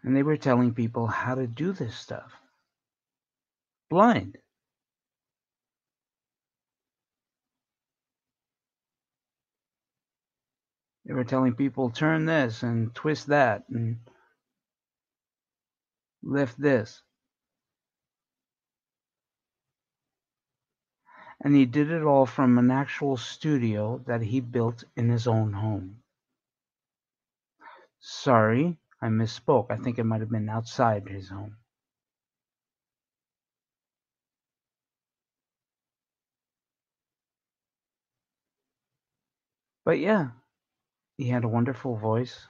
And 0.02 0.16
they 0.16 0.22
were 0.22 0.36
telling 0.36 0.74
people 0.74 1.06
how 1.06 1.34
to 1.34 1.46
do 1.46 1.72
this 1.72 1.94
stuff. 1.94 2.32
Blind. 3.90 4.38
They 11.04 11.14
were 11.14 11.24
telling 11.24 11.54
people 11.54 11.90
turn 11.90 12.24
this 12.24 12.62
and 12.62 12.94
twist 12.94 13.26
that 13.28 13.64
and 13.68 13.98
lift 16.22 16.60
this. 16.60 17.02
And 21.42 21.56
he 21.56 21.64
did 21.66 21.90
it 21.90 22.02
all 22.02 22.26
from 22.26 22.58
an 22.58 22.70
actual 22.70 23.16
studio 23.16 24.02
that 24.06 24.20
he 24.22 24.40
built 24.40 24.84
in 24.96 25.08
his 25.08 25.26
own 25.26 25.52
home. 25.52 25.96
Sorry, 28.00 28.78
I 29.02 29.08
misspoke. 29.08 29.70
I 29.70 29.76
think 29.76 29.98
it 29.98 30.04
might 30.04 30.20
have 30.20 30.30
been 30.30 30.48
outside 30.48 31.08
his 31.08 31.28
home. 31.28 31.56
But 39.84 39.98
yeah, 39.98 40.30
he 41.16 41.28
had 41.28 41.44
a 41.44 41.48
wonderful 41.48 41.96
voice. 41.96 42.46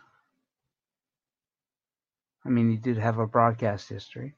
I 2.45 2.49
mean, 2.49 2.71
he 2.71 2.77
did 2.77 2.99
have 2.99 3.19
a 3.19 3.27
broadcast 3.27 3.89
history 3.89 4.35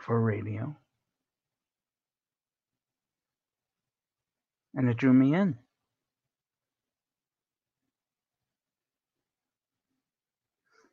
for 0.00 0.20
radio. 0.20 0.76
And 4.74 4.88
it 4.88 4.96
drew 4.96 5.12
me 5.12 5.34
in. 5.34 5.58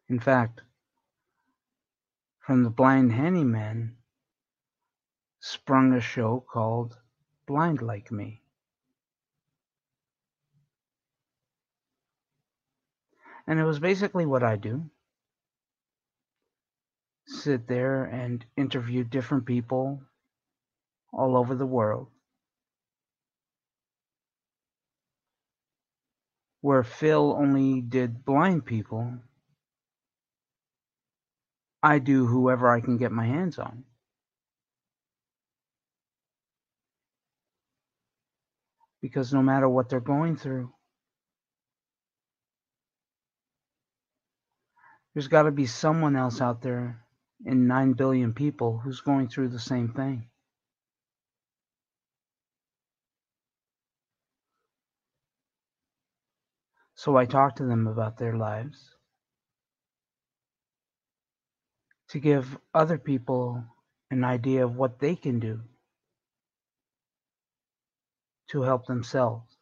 In 0.09 0.19
fact, 0.19 0.61
from 2.39 2.63
the 2.63 2.69
Blind 2.69 3.13
Handyman 3.13 3.97
sprung 5.39 5.93
a 5.93 6.01
show 6.01 6.43
called 6.51 6.97
Blind 7.45 7.81
Like 7.81 8.11
Me. 8.11 8.41
And 13.47 13.59
it 13.59 13.63
was 13.63 13.79
basically 13.79 14.25
what 14.25 14.43
I 14.43 14.55
do 14.55 14.89
sit 17.25 17.67
there 17.67 18.05
and 18.05 18.45
interview 18.57 19.03
different 19.03 19.45
people 19.45 20.01
all 21.11 21.37
over 21.37 21.55
the 21.55 21.65
world. 21.65 22.07
Where 26.61 26.83
Phil 26.83 27.35
only 27.37 27.81
did 27.81 28.23
blind 28.23 28.65
people, 28.65 29.19
I 31.83 31.99
do 31.99 32.25
whoever 32.25 32.69
I 32.69 32.79
can 32.79 32.97
get 32.97 33.11
my 33.11 33.25
hands 33.25 33.59
on. 33.59 33.83
Because 39.01 39.33
no 39.33 39.43
matter 39.43 39.67
what 39.67 39.89
they're 39.89 39.99
going 39.99 40.37
through, 40.37 40.73
There's 45.13 45.27
got 45.27 45.43
to 45.43 45.51
be 45.51 45.67
someone 45.67 46.15
else 46.15 46.41
out 46.41 46.63
there 46.63 47.05
in 47.45 47.67
9 47.67 47.93
billion 47.93 48.33
people 48.33 48.79
who's 48.79 49.01
going 49.01 49.27
through 49.27 49.49
the 49.49 49.59
same 49.59 49.93
thing. 49.93 50.27
So 56.95 57.15
I 57.15 57.25
talk 57.25 57.57
to 57.57 57.65
them 57.65 57.85
about 57.85 58.17
their 58.17 58.35
lives 58.35 58.95
to 62.13 62.19
give 62.19 62.57
other 62.75 62.99
people 62.99 63.65
an 64.11 64.23
idea 64.23 64.63
of 64.63 64.75
what 64.75 64.99
they 64.99 65.15
can 65.15 65.39
do 65.39 65.59
to 68.47 68.61
help 68.61 68.85
themselves. 68.85 69.57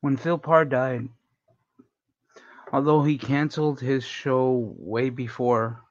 When 0.00 0.16
Phil 0.16 0.38
Parr 0.38 0.64
died, 0.64 1.08
although 2.72 3.04
he 3.04 3.16
canceled 3.16 3.78
his 3.78 4.02
show 4.02 4.74
way 4.76 5.08
before 5.08 5.84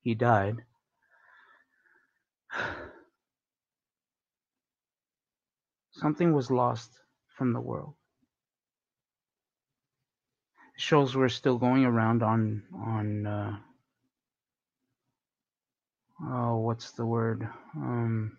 he 0.00 0.16
died, 0.16 0.64
something 5.92 6.32
was 6.32 6.50
lost 6.50 7.03
from 7.34 7.52
the 7.52 7.60
world. 7.60 7.94
Shows 10.76 11.14
were 11.14 11.28
still 11.28 11.58
going 11.58 11.84
around 11.84 12.22
on 12.22 12.64
on 12.74 13.26
uh, 13.26 13.56
oh 16.22 16.58
what's 16.58 16.92
the 16.92 17.06
word 17.06 17.48
um, 17.76 18.38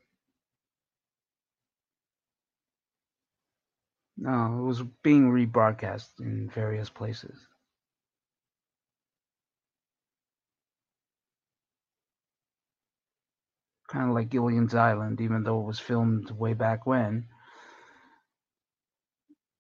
No, 4.18 4.60
it 4.60 4.64
was 4.64 4.82
being 5.04 5.30
rebroadcast 5.30 6.20
in 6.20 6.50
various 6.50 6.90
places. 6.90 7.38
Kind 13.90 14.10
of 14.10 14.16
like 14.16 14.30
Gilligan's 14.30 14.74
Island, 14.74 15.20
even 15.22 15.44
though 15.44 15.60
it 15.62 15.66
was 15.66 15.80
filmed 15.80 16.32
way 16.32 16.54
back 16.54 16.86
when, 16.86 17.28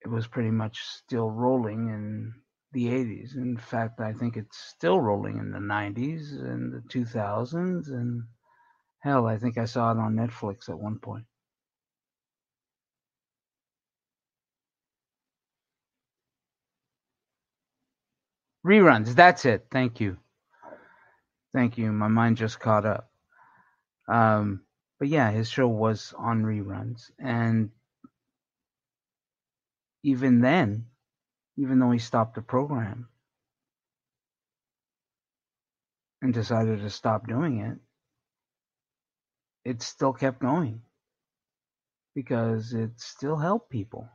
it 0.05 0.09
was 0.11 0.27
pretty 0.27 0.51
much 0.51 0.81
still 0.85 1.31
rolling 1.31 1.89
in 1.89 2.33
the 2.73 2.87
80s. 2.89 3.35
In 3.35 3.57
fact, 3.57 3.99
I 4.01 4.13
think 4.13 4.37
it's 4.37 4.57
still 4.57 5.01
rolling 5.01 5.39
in 5.39 5.51
the 5.51 5.59
90s 5.59 6.33
and 6.33 6.73
the 6.73 6.81
2000s, 6.89 7.89
and 7.89 8.23
hell, 8.99 9.27
I 9.27 9.37
think 9.37 9.57
I 9.57 9.65
saw 9.65 9.91
it 9.91 9.97
on 9.97 10.15
Netflix 10.15 10.69
at 10.69 10.79
one 10.79 10.99
point. 10.99 11.25
Reruns. 18.65 19.15
That's 19.15 19.45
it. 19.45 19.67
Thank 19.71 20.01
you. 20.01 20.17
Thank 21.53 21.77
you. 21.77 21.91
My 21.91 22.07
mind 22.09 22.37
just 22.37 22.59
caught 22.59 22.85
up. 22.85 23.11
Um, 24.07 24.61
but 24.99 25.07
yeah, 25.07 25.31
his 25.31 25.49
show 25.49 25.67
was 25.67 26.13
on 26.17 26.43
reruns, 26.43 27.11
and 27.19 27.71
even 30.05 30.39
then, 30.39 30.85
even 31.57 31.79
though 31.79 31.89
he 31.89 31.97
stopped 31.97 32.35
the 32.35 32.41
program 32.43 33.09
and 36.21 36.31
decided 36.31 36.79
to 36.81 36.91
stop 36.91 37.27
doing 37.27 37.57
it, 37.57 37.79
it 39.67 39.81
still 39.81 40.13
kept 40.13 40.39
going 40.39 40.83
because 42.13 42.71
it 42.73 42.91
still 42.97 43.35
helped 43.35 43.71
people. 43.71 44.07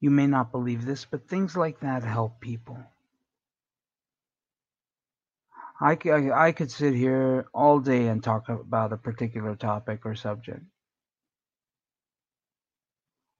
You 0.00 0.10
may 0.10 0.26
not 0.26 0.50
believe 0.50 0.84
this, 0.84 1.04
but 1.04 1.28
things 1.28 1.56
like 1.56 1.78
that 1.80 2.02
help 2.02 2.40
people. 2.40 2.82
I, 5.80 5.98
I, 6.06 6.46
I 6.48 6.52
could 6.52 6.70
sit 6.70 6.94
here 6.94 7.46
all 7.54 7.80
day 7.80 8.08
and 8.08 8.22
talk 8.24 8.48
about 8.48 8.92
a 8.92 8.96
particular 8.96 9.56
topic 9.56 10.06
or 10.06 10.14
subject, 10.14 10.62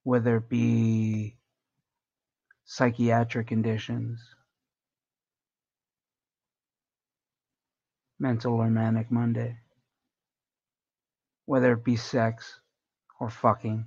whether 0.03 0.37
it 0.37 0.49
be 0.49 1.37
psychiatric 2.65 3.47
conditions, 3.47 4.21
mental 8.19 8.55
or 8.55 8.69
manic 8.69 9.11
Monday, 9.11 9.57
whether 11.45 11.73
it 11.73 11.83
be 11.83 11.95
sex 11.95 12.59
or 13.19 13.29
fucking 13.29 13.85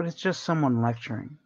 but 0.00 0.06
it's 0.06 0.16
just 0.16 0.44
someone 0.44 0.80
lecturing. 0.80 1.36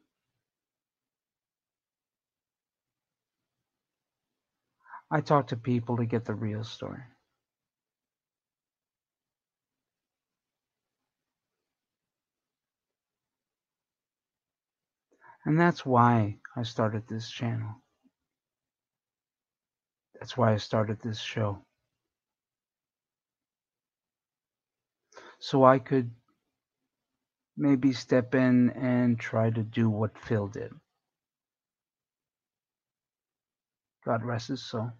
I 5.10 5.22
talk 5.22 5.48
to 5.48 5.56
people 5.56 5.96
to 5.96 6.06
get 6.06 6.24
the 6.24 6.34
real 6.34 6.62
story. 6.62 7.02
And 15.44 15.58
that's 15.58 15.84
why 15.84 16.38
I 16.56 16.62
started 16.62 17.08
this 17.08 17.28
channel. 17.28 17.82
That's 20.20 20.36
why 20.36 20.52
I 20.52 20.58
started 20.58 21.02
this 21.02 21.18
show. 21.18 21.58
So 25.40 25.64
I 25.64 25.80
could 25.80 26.12
maybe 27.56 27.92
step 27.92 28.34
in 28.34 28.70
and 28.70 29.18
try 29.18 29.50
to 29.50 29.62
do 29.62 29.88
what 29.90 30.18
Phil 30.18 30.48
did. 30.48 30.72
God 34.04 34.24
rest 34.24 34.48
his 34.48 34.64
soul. 34.64 34.90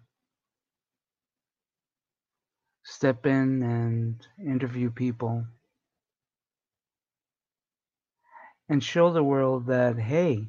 Step 2.83 3.25
in 3.25 3.63
and 3.63 4.27
interview 4.39 4.91
people 4.91 5.45
and 8.69 8.83
show 8.83 9.11
the 9.11 9.23
world 9.23 9.67
that, 9.67 9.97
hey, 9.97 10.47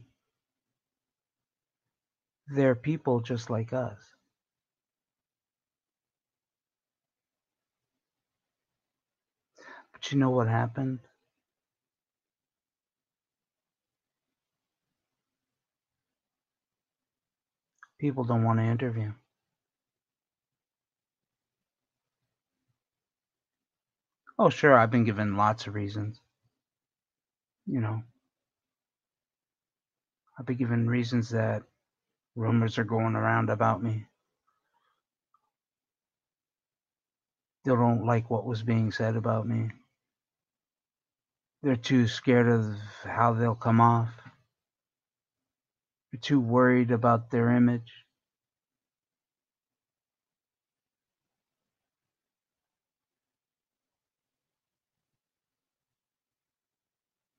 they're 2.49 2.75
people 2.75 3.21
just 3.21 3.51
like 3.51 3.73
us. 3.73 3.99
But 9.93 10.13
you 10.13 10.19
know 10.19 10.31
what 10.31 10.49
happened? 10.49 11.01
People 18.07 18.23
don't 18.23 18.45
want 18.45 18.61
to 18.61 18.65
interview. 18.65 19.11
Oh, 24.39 24.49
sure, 24.49 24.79
I've 24.79 24.93
been 24.93 25.03
given 25.03 25.37
lots 25.37 25.67
of 25.67 25.75
reasons. 25.75 26.21
You 27.67 27.81
know, 27.81 28.05
I've 30.39 30.47
been 30.47 30.57
given 30.57 30.89
reasons 30.89 31.31
that 31.31 31.65
rumors 32.37 32.79
are 32.79 32.85
going 32.85 33.17
around 33.17 33.51
about 33.51 33.83
me. 33.83 34.07
They 37.65 37.73
don't 37.73 38.07
like 38.07 38.31
what 38.31 38.47
was 38.47 38.63
being 38.63 38.93
said 38.93 39.17
about 39.17 39.49
me. 39.49 39.71
They're 41.65 41.75
too 41.75 42.07
scared 42.07 42.47
of 42.47 42.77
how 43.03 43.33
they'll 43.33 43.57
come 43.57 43.81
off. 43.81 44.11
They're 46.13 46.21
too 46.21 46.41
worried 46.41 46.91
about 46.91 47.31
their 47.31 47.51
image. 47.51 47.93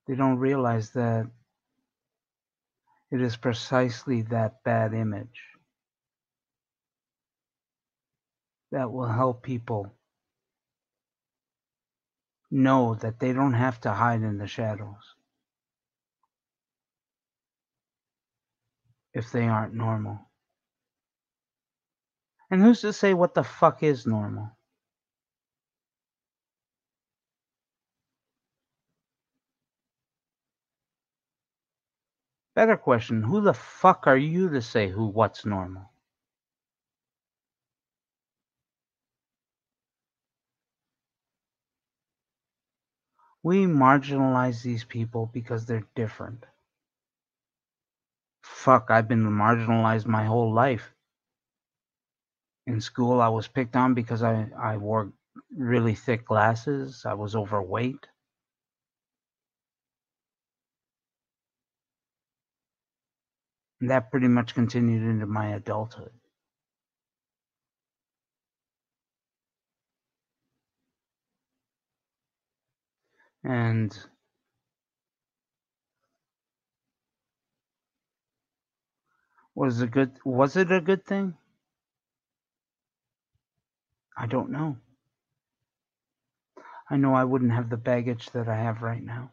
They 0.08 0.16
don't 0.16 0.38
realize 0.38 0.92
that 0.92 1.28
it 3.12 3.22
is 3.22 3.38
precisely 3.38 4.24
that 4.24 4.64
bad 4.64 4.94
image 4.94 5.42
that 8.72 8.92
will 8.92 9.08
help 9.08 9.44
people 9.44 9.94
know 12.52 12.96
that 12.96 13.20
they 13.20 13.34
don't 13.34 13.54
have 13.54 13.80
to 13.82 13.92
hide 13.92 14.22
in 14.22 14.38
the 14.38 14.48
shadows 14.48 15.17
if 19.18 19.32
they 19.32 19.48
aren't 19.48 19.74
normal. 19.74 20.20
And 22.52 22.62
who's 22.62 22.82
to 22.82 22.94
say 22.94 23.14
what 23.16 23.34
the 23.34 23.44
fuck 23.44 23.84
is 23.84 24.06
normal? 24.06 24.52
Better 32.56 32.78
question, 32.78 33.24
who 33.24 33.42
the 33.42 33.54
fuck 33.54 34.08
are 34.08 34.18
you 34.18 34.50
to 34.50 34.62
say 34.62 34.90
who 34.90 35.08
what's 35.08 35.46
normal? 35.46 35.92
We 43.44 43.66
marginalize 43.66 44.62
these 44.64 44.84
people 44.84 45.30
because 45.34 45.66
they're 45.66 45.88
different. 45.96 46.46
Fuck, 48.48 48.92
I've 48.92 49.08
been 49.08 49.24
marginalized 49.26 50.06
my 50.08 50.26
whole 50.26 50.54
life. 50.54 50.94
In 52.68 52.82
school, 52.82 53.22
I 53.22 53.30
was 53.30 53.48
picked 53.48 53.76
on 53.76 53.94
because 53.94 54.24
I, 54.24 54.50
I 54.58 54.78
wore 54.78 55.12
really 55.56 55.96
thick 55.96 56.26
glasses. 56.26 57.06
I 57.06 57.14
was 57.14 57.36
overweight. 57.36 58.08
And 63.82 63.90
that 63.90 64.12
pretty 64.12 64.28
much 64.28 64.56
continued 64.56 65.04
into 65.04 65.26
my 65.28 65.48
adulthood. 65.50 66.12
And 73.44 73.98
was 79.58 79.82
it 79.82 79.92
good 79.92 80.12
was 80.24 80.56
it 80.56 80.72
a 80.72 80.80
good 80.80 81.04
thing? 81.04 81.34
I 84.18 84.28
don't 84.28 84.52
know. 84.52 84.78
I 86.90 86.98
know 86.98 87.16
I 87.16 87.24
wouldn't 87.24 87.52
have 87.54 87.70
the 87.70 87.78
baggage 87.78 88.30
that 88.32 88.48
I 88.48 88.56
have 88.56 88.84
right 88.84 89.04
now. 89.04 89.32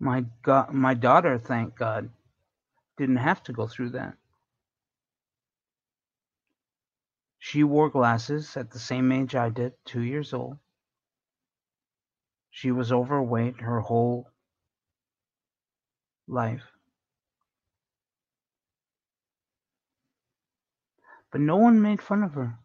My 0.00 0.24
God, 0.42 0.72
my 0.72 0.94
daughter, 0.94 1.38
thank 1.38 1.76
God, 1.76 2.10
didn't 2.98 3.16
have 3.18 3.42
to 3.44 3.52
go 3.52 3.68
through 3.68 3.90
that. 3.90 4.14
She 7.38 7.64
wore 7.64 7.90
glasses 7.90 8.56
at 8.56 8.70
the 8.72 8.80
same 8.80 9.12
age 9.12 9.36
I 9.36 9.50
did, 9.50 9.74
two 9.84 10.02
years 10.02 10.34
old. 10.34 10.58
She 12.50 12.72
was 12.72 12.92
overweight 12.92 13.60
her 13.60 13.80
whole 13.80 14.29
life. 16.30 16.62
But 21.30 21.40
no 21.40 21.56
one 21.56 21.82
made 21.82 22.02
fun 22.02 22.22
of 22.22 22.34
her. 22.34 22.58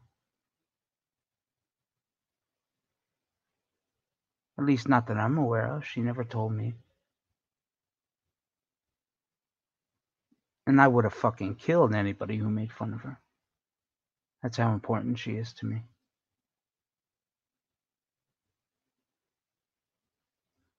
At 4.57 4.65
least 4.65 4.87
not 4.87 5.07
that 5.07 5.17
I'm 5.17 5.37
aware 5.37 5.75
of. 5.75 5.85
She 5.85 6.01
never 6.01 6.23
told 6.23 6.53
me. 6.53 6.75
And 10.65 10.81
I 10.81 10.87
would 10.87 11.03
have 11.03 11.13
fucking 11.13 11.55
killed 11.55 11.93
anybody 11.93 12.37
who 12.37 12.49
made 12.49 12.71
fun 12.71 12.93
of 12.93 13.01
her. 13.01 13.19
That's 14.41 14.57
how 14.57 14.73
important 14.73 15.19
she 15.19 15.33
is 15.33 15.53
to 15.53 15.65
me. 15.65 15.83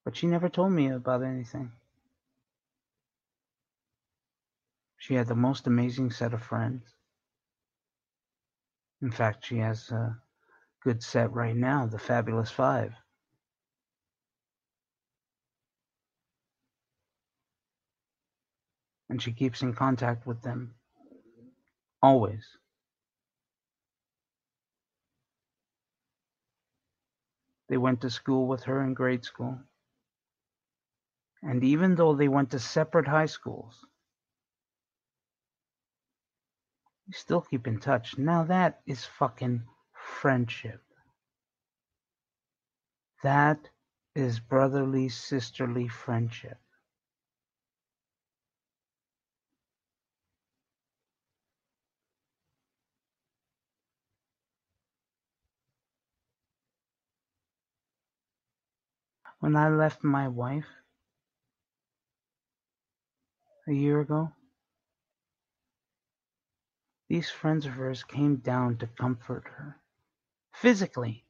But 0.04 0.16
she 0.16 0.26
never 0.26 0.48
told 0.48 0.72
me 0.72 0.88
about 0.88 1.22
anything. 1.22 1.72
She 5.06 5.14
had 5.14 5.28
the 5.28 5.36
most 5.36 5.68
amazing 5.68 6.10
set 6.10 6.34
of 6.34 6.42
friends. 6.42 6.82
In 9.00 9.12
fact, 9.12 9.46
she 9.46 9.58
has 9.58 9.88
a 9.92 10.20
good 10.82 11.00
set 11.00 11.32
right 11.32 11.54
now, 11.54 11.86
the 11.86 11.96
Fabulous 11.96 12.50
Five. 12.50 12.92
And 19.08 19.22
she 19.22 19.30
keeps 19.30 19.62
in 19.62 19.74
contact 19.74 20.26
with 20.26 20.42
them 20.42 20.74
always. 22.02 22.44
They 27.68 27.76
went 27.76 28.00
to 28.00 28.10
school 28.10 28.48
with 28.48 28.64
her 28.64 28.82
in 28.82 28.92
grade 28.94 29.24
school. 29.24 29.60
And 31.44 31.62
even 31.62 31.94
though 31.94 32.16
they 32.16 32.26
went 32.26 32.50
to 32.50 32.58
separate 32.58 33.06
high 33.06 33.26
schools, 33.26 33.86
we 37.06 37.12
still 37.12 37.40
keep 37.40 37.66
in 37.66 37.78
touch. 37.78 38.18
Now 38.18 38.44
that 38.44 38.80
is 38.86 39.04
fucking 39.04 39.62
friendship. 39.92 40.82
That 43.22 43.68
is 44.14 44.40
brotherly, 44.40 45.08
sisterly 45.08 45.88
friendship. 45.88 46.58
When 59.40 59.54
I 59.54 59.68
left 59.68 60.02
my 60.02 60.28
wife 60.28 60.66
a 63.68 63.72
year 63.72 64.00
ago, 64.00 64.32
these 67.08 67.30
friends 67.30 67.66
of 67.66 67.72
hers 67.72 68.02
came 68.02 68.36
down 68.36 68.78
to 68.78 68.86
comfort 68.86 69.44
her, 69.56 69.80
physically. 70.52 71.24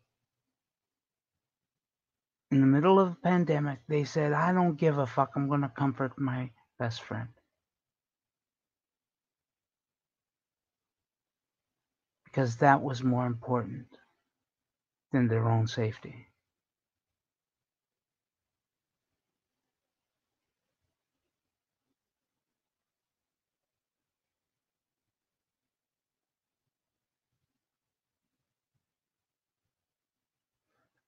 In 2.51 2.61
the 2.61 2.67
middle 2.67 2.99
of 2.99 3.13
a 3.13 3.17
pandemic, 3.17 3.81
they 3.89 4.05
said, 4.05 4.33
I 4.33 4.53
don't 4.53 4.77
give 4.77 4.99
a 4.99 5.07
fuck. 5.07 5.33
I'm 5.37 5.49
going 5.49 5.63
to 5.63 5.69
comfort 5.69 6.19
my 6.19 6.51
best 6.79 7.03
friend. 7.03 7.29
Because 12.25 12.57
that 12.57 12.83
was 12.83 13.03
more 13.03 13.27
important 13.27 13.87
than 15.13 15.29
their 15.29 15.49
own 15.49 15.67
safety. 15.67 16.29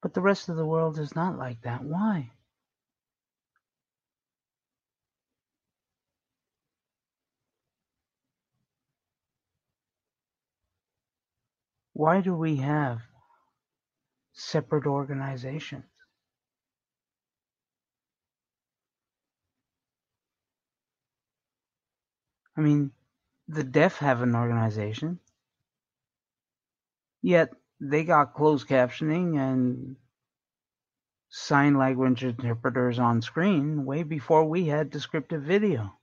But 0.08 0.14
the 0.14 0.22
rest 0.22 0.48
of 0.48 0.56
the 0.56 0.64
world 0.64 0.98
is 0.98 1.14
not 1.14 1.36
like 1.36 1.60
that. 1.64 1.84
Why? 1.84 2.30
Why 11.92 12.22
do 12.22 12.34
we 12.34 12.56
have 12.56 13.02
separate 14.32 14.86
organizations? 14.86 15.84
I 22.56 22.62
mean, 22.62 22.92
the 23.46 23.62
deaf 23.62 23.98
have 23.98 24.22
an 24.22 24.34
organization, 24.34 25.20
yet 27.20 27.50
they 27.80 28.04
got 28.04 28.34
closed 28.34 28.68
captioning 28.68 29.38
and 29.38 29.96
sign 31.30 31.76
language 31.76 32.24
interpreters 32.24 32.98
on 32.98 33.22
screen 33.22 33.84
way 33.84 34.02
before 34.02 34.44
we 34.44 34.66
had 34.66 34.90
descriptive 34.90 35.42
video. 35.42 35.98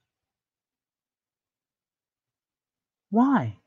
Why? 3.10 3.58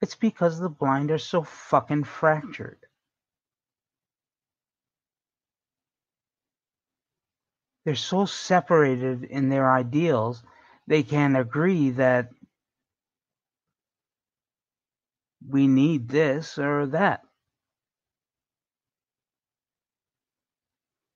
It's 0.00 0.16
because 0.16 0.58
the 0.58 0.68
blind 0.68 1.10
are 1.12 1.18
so 1.18 1.44
fucking 1.44 2.04
fractured. 2.04 2.78
They're 7.84 7.94
so 7.94 8.26
separated 8.26 9.24
in 9.24 9.48
their 9.48 9.70
ideals, 9.70 10.42
they 10.86 11.02
can't 11.02 11.36
agree 11.36 11.90
that 11.90 12.30
we 15.46 15.66
need 15.66 16.08
this 16.08 16.58
or 16.58 16.86
that. 16.86 17.22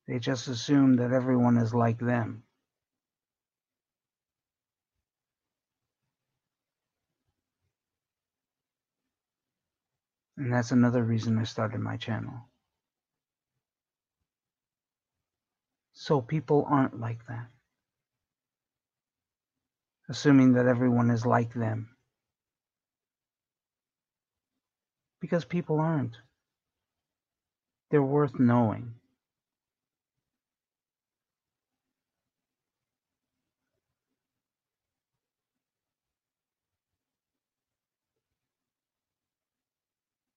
They 0.09 0.18
just 0.18 0.48
assume 0.48 0.96
that 0.96 1.12
everyone 1.12 1.57
is 1.59 1.74
like 1.74 1.98
them. 1.98 2.44
And 10.37 10.52
that's 10.52 10.72
another 10.72 11.02
reason 11.02 11.38
I 11.38 11.44
started 11.44 11.81
my 11.81 11.96
channel. 11.96 12.35
So 15.94 16.20
people 16.20 16.66
aren't 16.68 17.00
like 17.00 17.26
that. 17.26 17.48
Assuming 20.09 20.53
that 20.55 20.66
everyone 20.66 21.11
is 21.11 21.27
like 21.27 21.53
them. 21.55 21.97
Because 25.21 25.45
people 25.45 25.81
aren't. 25.81 26.16
They're 27.90 28.03
worth 28.03 28.38
knowing. 28.38 28.95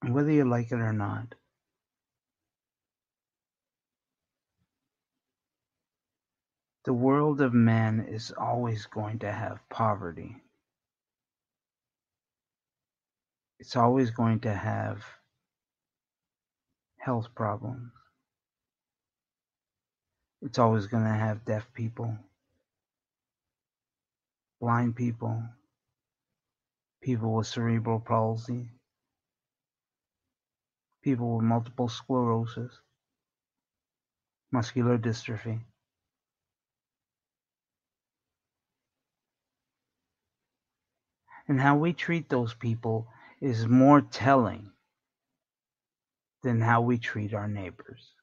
whether 0.07 0.31
you 0.31 0.45
like 0.45 0.71
it 0.71 0.75
or 0.79 0.93
not. 0.93 1.35
The 6.89 6.93
world 6.93 7.39
of 7.39 7.53
man 7.53 8.07
is 8.09 8.33
always 8.35 8.87
going 8.87 9.19
to 9.19 9.31
have 9.31 9.59
poverty. 9.69 10.37
It's 13.59 13.75
always 13.75 14.09
going 14.09 14.39
to 14.39 14.51
have 14.51 15.05
health 16.97 17.27
problems. 17.35 17.91
It's 20.41 20.57
always 20.57 20.87
going 20.87 21.03
to 21.03 21.11
have 21.11 21.45
deaf 21.45 21.71
people, 21.75 22.17
blind 24.59 24.95
people, 24.95 25.43
people 27.03 27.35
with 27.35 27.45
cerebral 27.45 27.99
palsy, 27.99 28.71
people 31.03 31.35
with 31.35 31.45
multiple 31.45 31.87
sclerosis, 31.87 32.73
muscular 34.51 34.97
dystrophy. 34.97 35.61
And 41.49 41.59
how 41.59 41.75
we 41.75 41.93
treat 41.93 42.29
those 42.29 42.53
people 42.53 43.07
is 43.41 43.67
more 43.67 44.01
telling 44.01 44.71
than 46.43 46.61
how 46.61 46.81
we 46.81 46.99
treat 46.99 47.33
our 47.33 47.47
neighbors. 47.47 48.13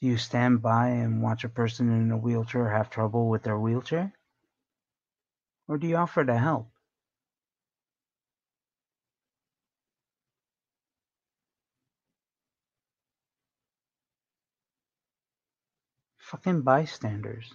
Do 0.00 0.06
you 0.06 0.16
stand 0.16 0.62
by 0.62 0.90
and 0.90 1.20
watch 1.22 1.42
a 1.42 1.48
person 1.48 1.90
in 1.90 2.12
a 2.12 2.16
wheelchair 2.16 2.70
have 2.70 2.88
trouble 2.88 3.28
with 3.28 3.42
their 3.42 3.58
wheelchair? 3.58 4.12
Or 5.66 5.76
do 5.76 5.88
you 5.88 5.96
offer 5.96 6.24
to 6.24 6.38
help? 6.38 6.70
Fucking 16.28 16.60
bystanders. 16.60 17.50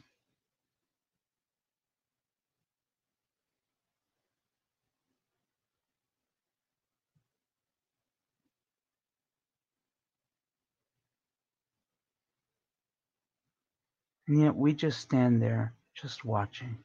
And 14.27 14.41
yet 14.41 14.55
we 14.55 14.73
just 14.73 15.01
stand 15.01 15.39
there, 15.39 15.75
just 15.93 16.25
watching. 16.25 16.79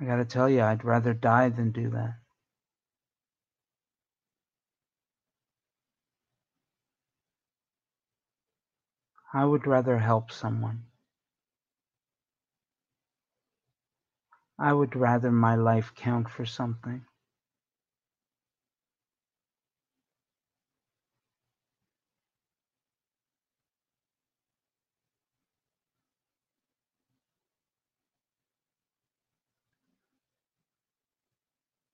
I 0.00 0.06
gotta 0.06 0.24
tell 0.24 0.48
you, 0.48 0.62
I'd 0.62 0.84
rather 0.84 1.12
die 1.12 1.50
than 1.50 1.70
do 1.70 1.90
that. 1.90 2.23
I 9.34 9.44
would 9.44 9.66
rather 9.66 9.98
help 9.98 10.32
someone. 10.32 10.86
I 14.58 14.72
would 14.72 14.96
rather 14.96 15.30
my 15.30 15.56
life 15.56 15.92
count 15.94 16.30
for 16.30 16.46
something. 16.46 17.04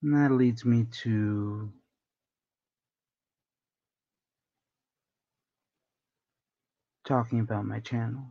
And 0.02 0.14
that 0.14 0.30
leads 0.30 0.64
me 0.64 0.84
to 1.02 1.72
talking 7.10 7.40
about 7.40 7.66
my 7.66 7.80
channel. 7.80 8.22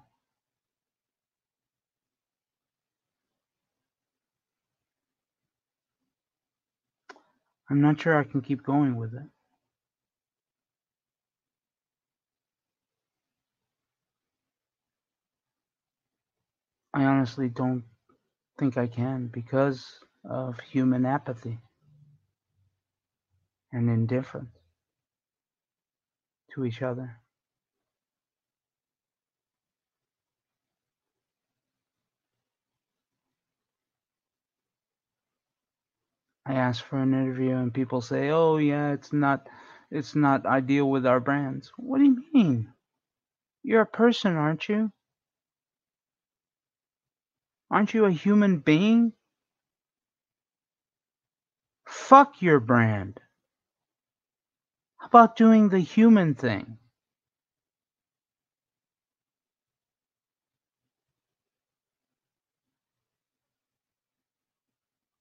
I'm 7.70 7.82
not 7.82 8.00
sure 8.00 8.18
I 8.18 8.24
can 8.24 8.40
keep 8.40 8.64
going 8.64 8.96
with 8.96 9.14
it. 9.14 9.28
I 16.94 17.04
honestly 17.04 17.50
don't 17.50 17.84
think 18.58 18.78
I 18.78 18.88
can 18.88 19.28
because 19.28 19.86
of 20.24 20.58
human 20.72 21.06
apathy 21.06 21.60
and 23.74 23.90
indifference 23.90 24.56
to 26.54 26.64
each 26.64 26.82
other. 26.82 27.20
I 36.50 36.56
ask 36.56 36.84
for 36.84 36.98
an 36.98 37.14
interview 37.14 37.56
and 37.56 37.72
people 37.72 38.02
say, 38.02 38.32
"Oh 38.32 38.58
yeah, 38.58 38.92
it's 38.92 39.14
not 39.14 39.48
it's 39.92 40.16
not 40.16 40.48
ideal 40.48 40.90
with 40.90 41.06
our 41.06 41.20
brands." 41.20 41.72
What 41.78 42.00
do 42.00 42.06
you 42.06 42.24
mean? 42.34 42.74
You're 43.62 43.84
a 43.84 43.86
person, 43.86 44.36
aren't 44.36 44.68
you? 44.68 44.92
Aren't 47.70 47.94
you 47.94 48.06
a 48.06 48.12
human 48.12 48.62
being? 48.62 49.14
Fuck 51.88 52.42
your 52.42 52.60
brand. 52.60 53.22
How 54.98 55.06
about 55.06 55.36
doing 55.36 55.70
the 55.70 55.82
human 55.82 56.34
thing? 56.34 56.79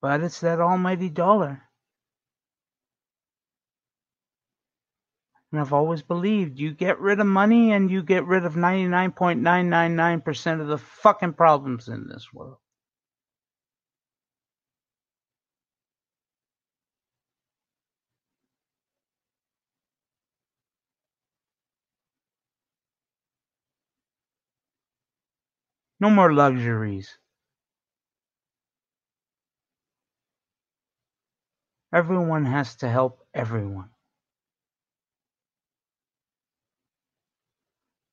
But 0.00 0.22
it's 0.22 0.40
that 0.40 0.60
almighty 0.60 1.10
dollar. 1.10 1.62
And 5.50 5.60
I've 5.60 5.72
always 5.72 6.02
believed 6.02 6.60
you 6.60 6.74
get 6.74 7.00
rid 7.00 7.20
of 7.20 7.26
money 7.26 7.72
and 7.72 7.90
you 7.90 8.02
get 8.02 8.26
rid 8.26 8.44
of 8.44 8.52
99.999% 8.54 10.60
of 10.60 10.66
the 10.68 10.76
fucking 10.78 11.32
problems 11.34 11.88
in 11.88 12.06
this 12.08 12.32
world. 12.32 12.58
No 26.00 26.10
more 26.10 26.32
luxuries. 26.32 27.18
Everyone 31.92 32.44
has 32.44 32.76
to 32.76 32.88
help 32.88 33.26
everyone. 33.34 33.90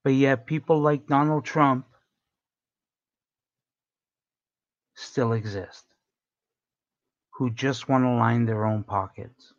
But 0.04 0.14
yet, 0.14 0.46
people 0.46 0.80
like 0.82 1.08
Donald 1.08 1.46
Trump 1.46 1.86
still 4.96 5.34
exist 5.34 5.86
who 7.34 7.52
just 7.52 7.90
want 7.90 8.06
to 8.06 8.12
line 8.12 8.46
their 8.46 8.66
own 8.66 8.84
pockets. 8.84 9.55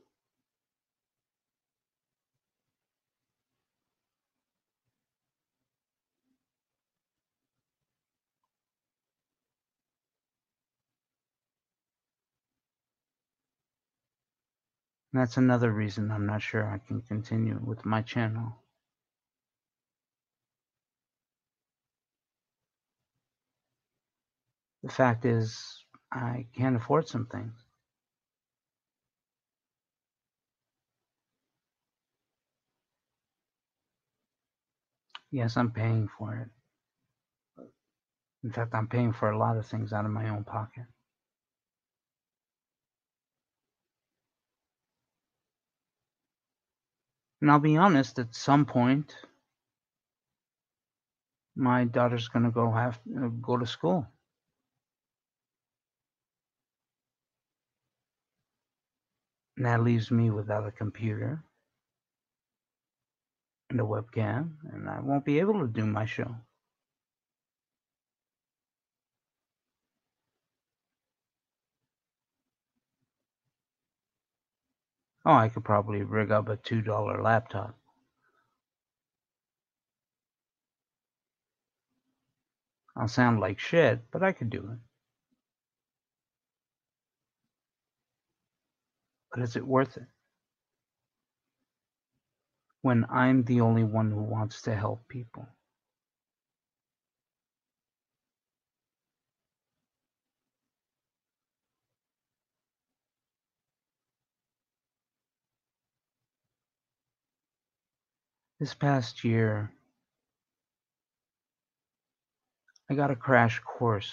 That's 15.19 15.37
another 15.39 15.73
reason 15.73 16.11
I'm 16.11 16.27
not 16.27 16.43
sure 16.43 16.67
I 16.67 16.79
can 16.79 17.03
continue 17.03 17.61
with 17.65 17.85
my 17.87 18.03
channel. 18.03 18.57
The 24.83 24.91
fact 24.91 25.25
is, 25.25 25.85
I 26.13 26.47
can't 26.57 26.77
afford 26.77 27.09
some 27.09 27.27
things. 27.27 27.55
Yes, 35.33 35.57
I'm 35.57 35.73
paying 35.73 36.09
for 36.19 36.37
it. 36.37 36.49
In 38.45 38.53
fact, 38.53 38.75
I'm 38.75 38.89
paying 38.89 39.13
for 39.13 39.31
a 39.31 39.39
lot 39.39 39.57
of 39.59 39.67
things 39.67 39.93
out 39.93 40.05
of 40.07 40.13
my 40.13 40.29
own 40.31 40.45
pocket. 40.45 40.85
And 47.41 47.51
I'll 47.51 47.59
be 47.59 47.77
honest, 47.77 48.19
at 48.19 48.35
some 48.35 48.65
point, 48.65 49.15
my 51.55 51.85
daughter's 51.85 52.29
going 52.29 52.45
to 52.45 52.51
go 52.51 52.71
have 52.71 52.99
uh, 53.17 53.29
go 53.41 53.57
to 53.57 53.67
school. 53.67 54.07
And 59.57 59.67
that 59.67 59.83
leaves 59.83 60.11
me 60.11 60.31
without 60.31 60.67
a 60.67 60.73
computer 60.73 61.43
and 63.71 63.81
a 63.81 63.85
webcam, 63.85 64.53
and 64.73 64.89
I 64.89 65.01
won't 65.01 65.25
be 65.25 65.41
able 65.41 65.61
to 65.61 65.67
do 65.67 65.87
my 65.87 66.05
show. 66.05 66.35
Oh, 75.27 75.33
I 75.33 75.49
could 75.49 75.65
probably 75.65 76.05
rig 76.05 76.31
up 76.31 76.49
a 76.49 76.57
$2 76.57 77.21
laptop. 77.21 77.77
I'll 82.97 83.09
sound 83.09 83.41
like 83.41 83.59
shit, 83.59 84.09
but 84.13 84.23
I 84.23 84.31
could 84.31 84.51
do 84.51 84.61
it. 84.61 84.79
But 89.33 89.43
is 89.43 89.57
it 89.57 89.67
worth 89.67 89.97
it? 89.97 90.07
When 92.83 93.05
I'm 93.11 93.43
the 93.43 93.61
only 93.63 93.83
one 93.83 94.13
who 94.13 94.23
wants 94.23 94.63
to 94.63 94.77
help 94.77 95.09
people. 95.09 95.49
This 108.59 108.73
past 108.73 109.23
year, 109.23 109.71
I 112.89 112.95
got 112.95 113.11
a 113.11 113.17
crash 113.17 113.61
course 113.61 114.11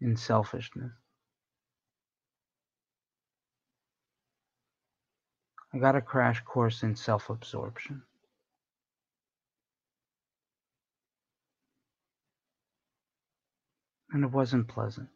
in 0.00 0.16
selfishness. 0.16 0.92
I 5.74 5.78
got 5.78 5.94
a 5.96 6.00
crash 6.00 6.42
course 6.44 6.82
in 6.82 6.96
self 6.96 7.28
absorption. 7.28 8.02
And 14.10 14.24
it 14.24 14.30
wasn't 14.30 14.68
pleasant. 14.68 15.08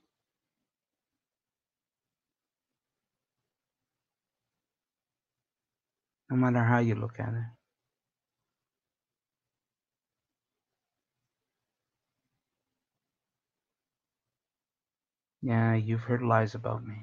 No 6.32 6.38
matter 6.38 6.64
how 6.64 6.78
you 6.78 6.94
look 6.94 7.20
at 7.20 7.34
it. 7.34 7.44
Yeah, 15.42 15.74
you've 15.74 16.00
heard 16.00 16.22
lies 16.22 16.54
about 16.54 16.86
me. 16.86 16.94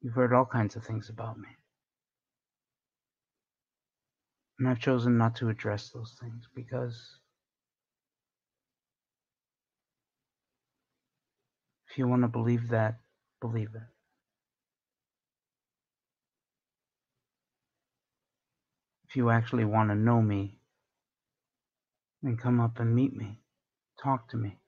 You've 0.00 0.14
heard 0.14 0.32
all 0.32 0.46
kinds 0.46 0.74
of 0.74 0.84
things 0.86 1.10
about 1.10 1.38
me. 1.38 1.50
And 4.58 4.66
I've 4.66 4.80
chosen 4.80 5.18
not 5.18 5.36
to 5.36 5.50
address 5.50 5.90
those 5.90 6.16
things 6.18 6.48
because 6.54 7.18
if 11.90 11.98
you 11.98 12.08
want 12.08 12.22
to 12.22 12.28
believe 12.28 12.68
that, 12.68 13.00
believe 13.42 13.74
it. 13.74 13.97
If 19.08 19.16
you 19.16 19.30
actually 19.30 19.64
want 19.64 19.90
to 19.90 19.94
know 19.94 20.20
me, 20.20 20.58
then 22.22 22.36
come 22.36 22.60
up 22.60 22.80
and 22.80 22.94
meet 22.94 23.14
me. 23.14 23.40
Talk 24.02 24.28
to 24.30 24.36
me. 24.36 24.58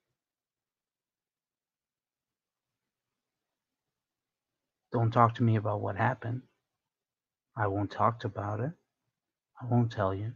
Don't 4.92 5.12
talk 5.12 5.34
to 5.36 5.42
me 5.42 5.56
about 5.56 5.82
what 5.82 5.96
happened. 5.96 6.42
I 7.56 7.66
won't 7.66 7.90
talk 7.90 8.24
about 8.24 8.60
it. 8.60 8.72
I 9.60 9.66
won't 9.66 9.92
tell 9.92 10.14
you. 10.14 10.32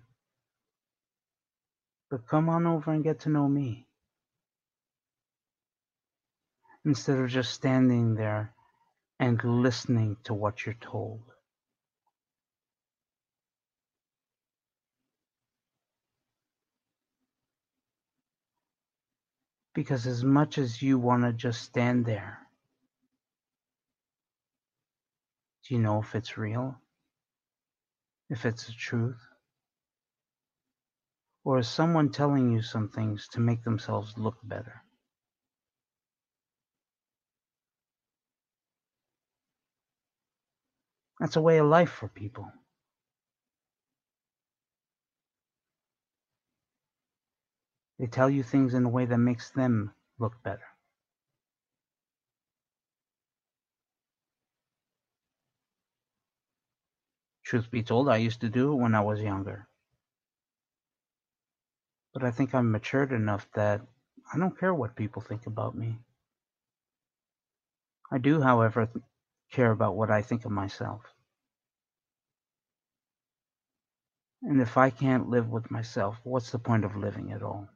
But 2.11 2.29
come 2.29 2.49
on 2.49 2.67
over 2.67 2.93
and 2.93 3.03
get 3.03 3.21
to 3.21 3.31
know 3.31 3.49
me. 3.49 3.87
Instead 6.85 7.19
of 7.19 7.31
just 7.31 7.53
standing 7.53 8.15
there 8.15 8.53
and 9.19 9.43
listening 9.43 10.19
to 10.25 10.35
what 10.35 10.67
you're 10.67 10.77
told. 10.81 11.23
Because 19.75 20.07
as 20.07 20.25
much 20.25 20.59
as 20.59 20.81
you 20.81 20.99
wanna 20.99 21.33
just 21.33 21.63
stand 21.63 22.07
there, 22.07 22.39
do 25.67 25.75
you 25.75 25.81
know 25.81 26.01
if 26.01 26.15
it's 26.15 26.39
real? 26.39 26.81
If 28.31 28.47
it's 28.47 28.67
the 28.67 28.73
truth? 28.73 29.21
Or 31.45 31.59
is 31.59 31.69
someone 31.69 32.11
telling 32.11 32.53
you 32.53 32.63
some 32.63 32.89
things 32.89 33.29
to 33.33 33.41
make 33.41 33.65
themselves 33.65 34.17
look 34.17 34.39
better? 34.45 34.83
That's 41.21 41.37
a 41.37 41.43
way 41.43 41.59
of 41.59 41.67
life 41.67 41.91
for 41.91 42.09
people. 42.09 42.51
They 47.99 48.07
tell 48.07 48.29
you 48.29 48.43
things 48.43 48.75
in 48.75 48.85
a 48.85 48.89
way 48.89 49.05
that 49.05 49.19
makes 49.19 49.51
them 49.51 49.93
look 50.19 50.43
better. 50.43 50.67
Truth 57.45 57.71
be 57.71 57.83
told, 57.83 58.09
I 58.09 58.17
used 58.17 58.41
to 58.41 58.49
do 58.49 58.73
it 58.73 58.77
when 58.77 58.95
I 58.95 59.01
was 59.01 59.21
younger. 59.21 59.69
But 62.13 62.25
I 62.25 62.31
think 62.31 62.55
I'm 62.55 62.73
matured 62.73 63.13
enough 63.13 63.47
that 63.55 63.83
I 64.33 64.39
don't 64.39 64.59
care 64.59 64.75
what 64.75 64.97
people 64.97 65.23
think 65.23 65.47
about 65.47 65.77
me. 65.77 65.99
I 68.11 68.19
do, 68.19 68.41
however, 68.41 68.89
care 69.53 69.71
about 69.71 69.97
what 69.97 70.11
I 70.11 70.23
think 70.23 70.45
of 70.45 70.51
myself. 70.51 71.03
And 74.43 74.61
if 74.61 74.77
I 74.77 74.91
can't 74.91 75.29
live 75.29 75.49
with 75.49 75.71
myself, 75.71 76.17
what's 76.23 76.51
the 76.51 76.59
point 76.59 76.85
of 76.85 76.97
living 76.97 77.33
at 77.33 77.43
all? 77.43 77.69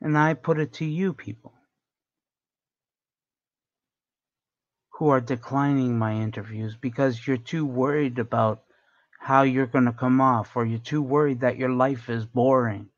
And 0.00 0.16
I 0.16 0.34
put 0.34 0.58
it 0.58 0.72
to 0.74 0.84
you 0.84 1.12
people 1.12 1.52
who 5.00 5.08
are 5.08 5.20
declining 5.20 5.98
my 5.98 6.14
interviews 6.14 6.76
because 6.80 7.26
you're 7.26 7.36
too 7.36 7.64
worried 7.66 8.18
about 8.18 8.62
how 9.18 9.42
you're 9.42 9.66
going 9.66 9.86
to 9.86 9.92
come 9.92 10.20
off 10.20 10.56
or 10.56 10.64
you're 10.64 10.78
too 10.78 11.02
worried 11.02 11.40
that 11.40 11.56
your 11.56 11.70
life 11.70 12.08
is 12.08 12.24
boring 12.24 12.88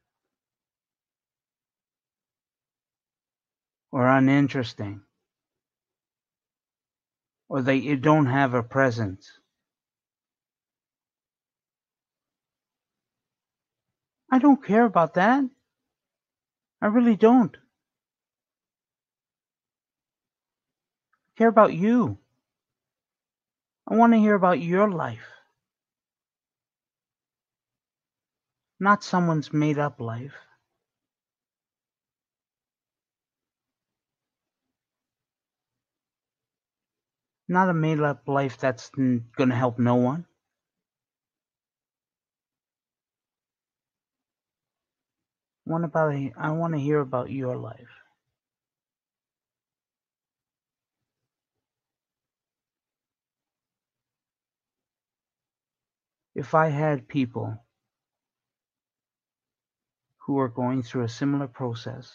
or 3.93 4.09
uninteresting 4.09 5.03
or 7.49 7.63
that 7.63 7.77
you 7.77 7.97
don't 7.97 8.27
have 8.27 8.55
a 8.55 8.63
presence. 8.63 9.31
I 14.31 14.39
don't 14.39 14.65
care 14.65 14.85
about 14.85 15.15
that. 15.15 15.45
I 16.83 16.87
really 16.87 17.15
don't. 17.15 17.57
I 21.15 21.39
care 21.39 21.49
about 21.49 21.75
you. 21.75 22.19
I 23.89 23.95
want 23.95 24.15
to 24.15 24.19
hear 24.19 24.35
about 24.35 24.61
your 24.61 24.91
life. 24.91 25.25
Not 28.81 29.05
someone's 29.05 29.53
made 29.53 29.79
up 29.79 30.01
life. 30.01 30.35
Not 37.49 37.69
a 37.69 37.75
made 37.75 38.01
up 38.01 38.27
life 38.27 38.59
that's 38.59 38.91
going 38.91 39.25
to 39.39 39.55
help 39.55 39.79
no 39.79 39.95
one. 39.95 40.27
What 45.65 45.85
about 45.85 46.15
I 46.37 46.51
want 46.53 46.75
to 46.75 46.81
hear 46.81 47.01
about 47.01 47.31
your 47.31 47.57
life. 47.57 47.89
If 56.35 56.55
I 56.55 56.69
had 56.69 57.09
people 57.09 57.63
who 60.27 60.39
are 60.39 60.49
going 60.49 60.83
through 60.83 61.05
a 61.05 61.09
similar 61.09 61.47
process 61.47 62.11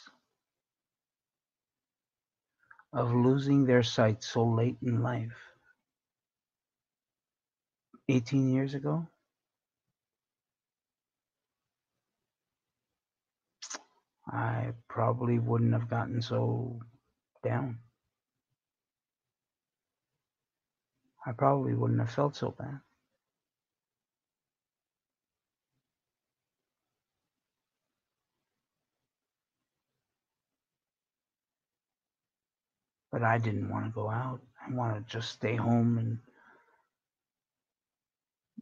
of 2.93 3.13
losing 3.13 3.65
their 3.65 3.83
sight 3.83 4.23
so 4.23 4.43
late 4.43 4.77
in 4.81 5.01
life, 5.03 5.37
18 8.09 8.49
years 8.49 8.73
ago, 8.73 9.07
I 14.29 14.73
probably 14.89 15.39
wouldn't 15.39 15.73
have 15.73 15.89
gotten 15.89 16.21
so 16.21 16.79
down. 17.43 17.79
I 21.25 21.31
probably 21.31 21.73
wouldn't 21.75 21.99
have 21.99 22.11
felt 22.11 22.35
so 22.35 22.51
bad. 22.57 22.79
But 33.11 33.23
I 33.23 33.37
didn't 33.37 33.69
want 33.69 33.85
to 33.85 33.91
go 33.91 34.09
out. 34.09 34.41
I 34.65 34.73
wanted 34.73 35.07
to 35.07 35.17
just 35.17 35.31
stay 35.31 35.55
home 35.55 35.97
and 35.97 36.19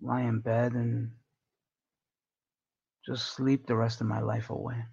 lie 0.01 0.21
in 0.21 0.39
bed 0.39 0.73
and 0.73 1.11
just 3.05 3.33
sleep 3.33 3.65
the 3.65 3.75
rest 3.75 4.01
of 4.01 4.07
my 4.07 4.21
life 4.21 4.49
away. 4.51 4.85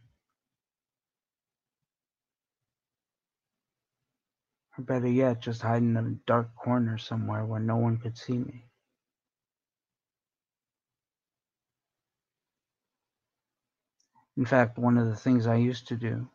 Or 4.79 4.85
better 4.85 5.09
yet, 5.09 5.41
just 5.41 5.63
hide 5.63 5.83
in 5.83 5.97
a 5.97 6.11
dark 6.27 6.55
corner 6.57 6.99
somewhere 6.99 7.45
where 7.45 7.61
no 7.61 7.77
one 7.77 7.99
could 7.99 8.17
see 8.17 8.39
me. 8.39 8.67
In 14.37 14.47
fact, 14.47 14.79
one 14.79 14.97
of 14.97 15.09
the 15.09 15.17
things 15.17 15.47
I 15.47 15.57
used 15.57 15.89
to 15.89 15.97
do 15.97 16.29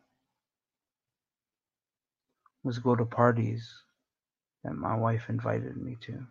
was 2.63 2.79
go 2.79 2.95
to 2.95 3.05
parties 3.05 3.73
that 4.63 4.75
my 4.75 4.95
wife 4.95 5.29
invited 5.29 5.77
me 5.77 5.97
to. 6.01 6.27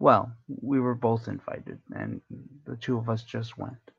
Well, 0.00 0.32
we 0.48 0.80
were 0.80 0.94
both 0.94 1.28
invited, 1.28 1.80
and 1.94 2.22
the 2.64 2.76
two 2.76 2.98
of 2.98 3.08
us 3.08 3.22
just 3.22 3.58
went. 3.58 3.90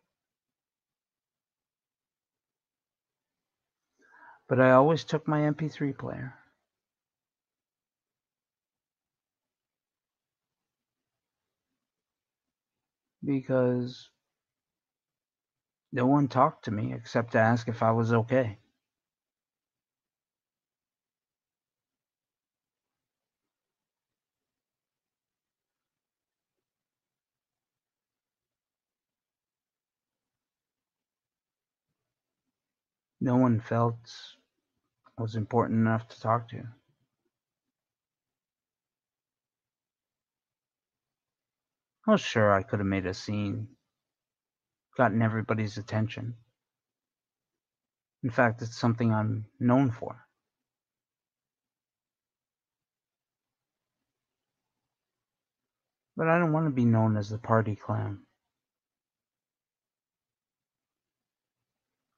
But 4.49 4.59
I 4.59 4.71
always 4.71 5.03
took 5.05 5.27
my 5.27 5.41
MP3 5.41 5.97
player. 5.97 6.33
Because 13.23 14.09
no 15.91 16.05
one 16.07 16.27
talked 16.27 16.65
to 16.65 16.71
me 16.71 16.93
except 16.93 17.33
to 17.33 17.39
ask 17.39 17.67
if 17.67 17.83
I 17.83 17.91
was 17.91 18.11
okay. 18.11 18.57
No 33.21 33.37
one 33.37 33.59
felt 33.59 34.38
was 35.19 35.35
important 35.35 35.79
enough 35.79 36.07
to 36.07 36.19
talk 36.19 36.49
to. 36.49 36.63
Well, 42.07 42.17
sure, 42.17 42.53
I 42.53 42.63
could 42.63 42.79
have 42.79 42.87
made 42.87 43.05
a 43.05 43.13
scene, 43.13 43.67
gotten 44.97 45.21
everybody's 45.21 45.77
attention. 45.77 46.35
In 48.23 48.29
fact, 48.29 48.61
it's 48.61 48.77
something 48.77 49.13
I'm 49.13 49.45
known 49.59 49.91
for. 49.91 50.25
But 56.17 56.27
I 56.27 56.39
don't 56.39 56.51
want 56.51 56.65
to 56.65 56.71
be 56.71 56.85
known 56.85 57.15
as 57.15 57.29
the 57.29 57.37
party 57.37 57.75
clown. 57.75 58.19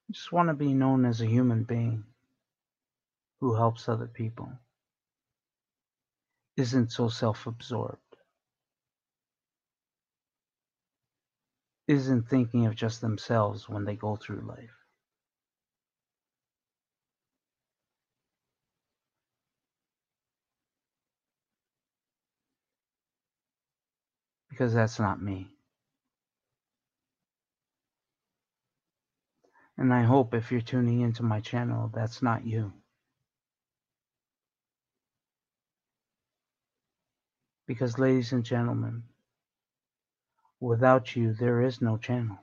I 0.09 0.13
just 0.13 0.31
want 0.31 0.49
to 0.49 0.53
be 0.53 0.73
known 0.73 1.05
as 1.05 1.21
a 1.21 1.25
human 1.25 1.63
being 1.63 2.05
who 3.41 3.55
helps 3.55 3.89
other 3.89 4.07
people, 4.07 4.51
isn't 6.57 6.91
so 6.91 7.09
self 7.09 7.47
absorbed, 7.47 8.17
isn't 11.87 12.29
thinking 12.29 12.65
of 12.67 12.75
just 12.75 13.01
themselves 13.01 13.69
when 13.69 13.85
they 13.85 13.95
go 13.95 14.15
through 14.17 14.41
life. 14.47 14.71
Because 24.49 24.73
that's 24.73 24.99
not 24.99 25.21
me. 25.21 25.49
And 29.77 29.93
I 29.93 30.03
hope 30.03 30.33
if 30.33 30.51
you're 30.51 30.61
tuning 30.61 31.01
into 31.01 31.23
my 31.23 31.41
channel, 31.41 31.91
that's 31.93 32.21
not 32.21 32.45
you. 32.45 32.73
Because, 37.71 37.97
ladies 37.97 38.33
and 38.33 38.43
gentlemen, 38.43 39.03
Without 40.61 41.15
you, 41.15 41.33
there 41.33 41.61
is 41.61 41.81
no 41.81 41.97
channel. 41.97 42.37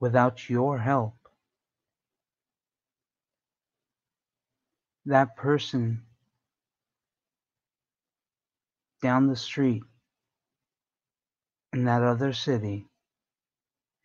Without 0.00 0.48
your 0.48 0.78
help, 0.78 1.14
that 5.06 5.36
person 5.36 6.04
down 9.02 9.26
the 9.28 9.36
street 9.36 9.82
in 11.74 11.84
that 11.84 12.02
other 12.02 12.32
city, 12.32 12.86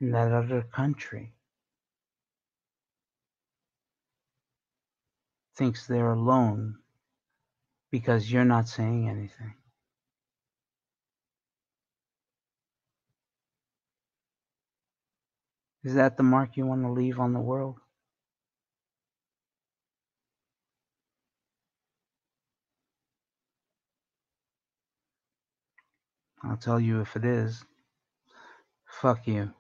in 0.02 0.12
that 0.12 0.34
other 0.34 0.64
country, 0.64 1.35
thinks 5.56 5.88
they're 5.88 6.14
alone 6.14 6.76
because 7.92 8.32
you're 8.32 8.46
not 8.46 8.68
saying 8.68 9.10
anything. 9.10 9.56
Is 15.84 15.96
that 15.96 16.18
the 16.18 16.24
mark 16.24 16.58
you 16.58 16.66
want 16.66 16.84
to 16.84 16.92
leave 16.92 17.20
on 17.20 17.34
the 17.34 17.40
world? 17.40 17.78
I'll 26.44 26.58
tell 26.58 26.80
you 26.80 27.02
if 27.02 27.16
it 27.16 27.26
is. 27.26 27.64
Fuck 28.86 29.28
you. 29.28 29.52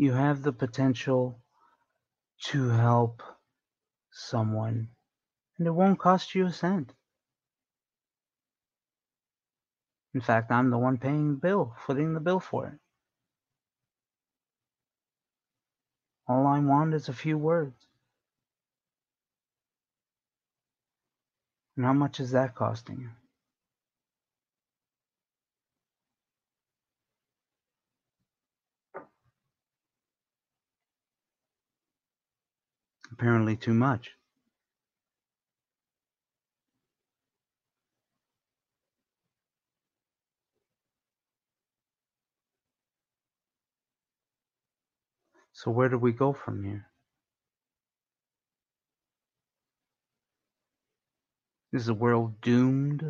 You 0.00 0.12
have 0.12 0.42
the 0.42 0.52
potential 0.52 1.40
to 2.44 2.68
help 2.68 3.20
someone, 4.12 4.90
and 5.58 5.66
it 5.66 5.72
won't 5.72 5.98
cost 5.98 6.36
you 6.36 6.46
a 6.46 6.52
cent. 6.52 6.92
In 10.14 10.20
fact, 10.20 10.52
I'm 10.52 10.70
the 10.70 10.78
one 10.78 10.98
paying 10.98 11.32
the 11.32 11.40
bill, 11.40 11.74
footing 11.84 12.14
the 12.14 12.20
bill 12.20 12.38
for 12.38 12.68
it. 12.68 12.78
All 16.28 16.46
I 16.46 16.60
want 16.60 16.94
is 16.94 17.08
a 17.08 17.12
few 17.12 17.36
words. 17.36 17.88
And 21.76 21.84
how 21.84 21.92
much 21.92 22.20
is 22.20 22.30
that 22.30 22.54
costing 22.54 23.00
you? 23.00 23.10
Apparently 33.18 33.56
too 33.56 33.74
much. 33.74 34.12
So 45.52 45.72
where 45.72 45.88
do 45.88 45.98
we 45.98 46.12
go 46.12 46.32
from 46.32 46.62
here? 46.62 46.86
Is 51.72 51.86
the 51.86 51.94
world 51.94 52.40
doomed 52.40 53.04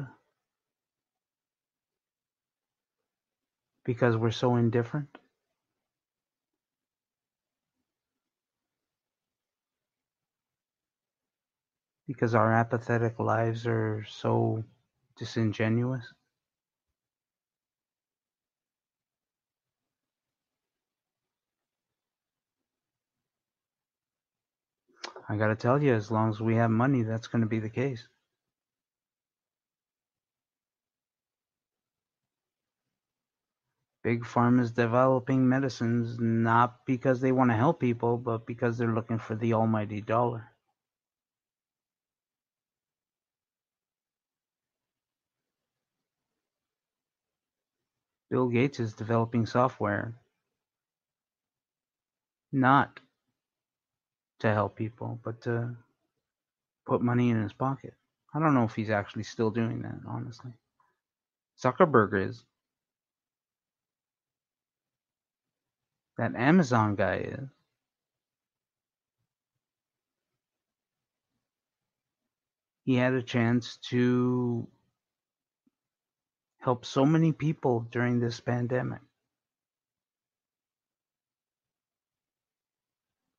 because 3.85 4.17
we're 4.17 4.31
so 4.31 4.57
indifferent? 4.57 5.19
Because 12.09 12.35
our 12.35 12.53
apathetic 12.53 13.21
lives 13.21 13.69
are 13.69 14.05
so 14.11 14.65
disingenuous? 15.19 16.15
I 25.29 25.37
gotta 25.37 25.57
tell 25.57 25.83
you, 25.83 25.95
as 25.95 26.11
long 26.11 26.31
as 26.31 26.41
we 26.41 26.57
have 26.57 26.71
money, 26.71 27.03
that's 27.03 27.29
gonna 27.29 27.47
be 27.47 27.61
the 27.61 27.71
case. 27.71 28.09
Big 34.03 34.25
Pharma 34.25 34.61
is 34.63 34.73
developing 34.73 35.49
medicines 35.49 36.19
not 36.21 36.87
because 36.87 37.21
they 37.21 37.33
want 37.33 37.51
to 37.51 37.57
help 37.57 37.81
people, 37.81 38.19
but 38.19 38.47
because 38.47 38.79
they're 38.79 38.95
looking 38.95 39.19
for 39.19 39.37
the 39.37 39.55
almighty 39.55 40.01
dollar. 40.01 40.53
Bill 48.31 48.49
Gates 48.49 48.81
is 48.81 48.93
developing 48.93 49.47
software 49.47 50.15
not 52.53 53.01
to 54.41 54.53
help 54.53 54.77
people, 54.77 55.19
but 55.25 55.41
to 55.43 55.75
put 56.87 57.03
money 57.03 57.31
in 57.31 57.43
his 57.43 57.53
pocket. 57.53 57.95
I 58.35 58.39
don't 58.39 58.55
know 58.55 58.65
if 58.65 58.75
he's 58.75 58.91
actually 58.91 59.25
still 59.25 59.51
doing 59.51 59.83
that, 59.83 60.01
honestly. 60.07 60.53
Zuckerberg 61.61 62.29
is. 62.29 62.45
That 66.19 66.35
Amazon 66.35 66.97
guy 66.97 67.17
is. 67.39 67.49
He 72.85 72.95
had 72.95 73.15
a 73.15 73.23
chance 73.23 73.77
to 73.91 74.67
help 76.61 76.85
so 76.85 77.05
many 77.05 77.33
people 77.33 77.87
during 77.91 78.21
this 78.21 78.41
pandemic. 78.41 79.01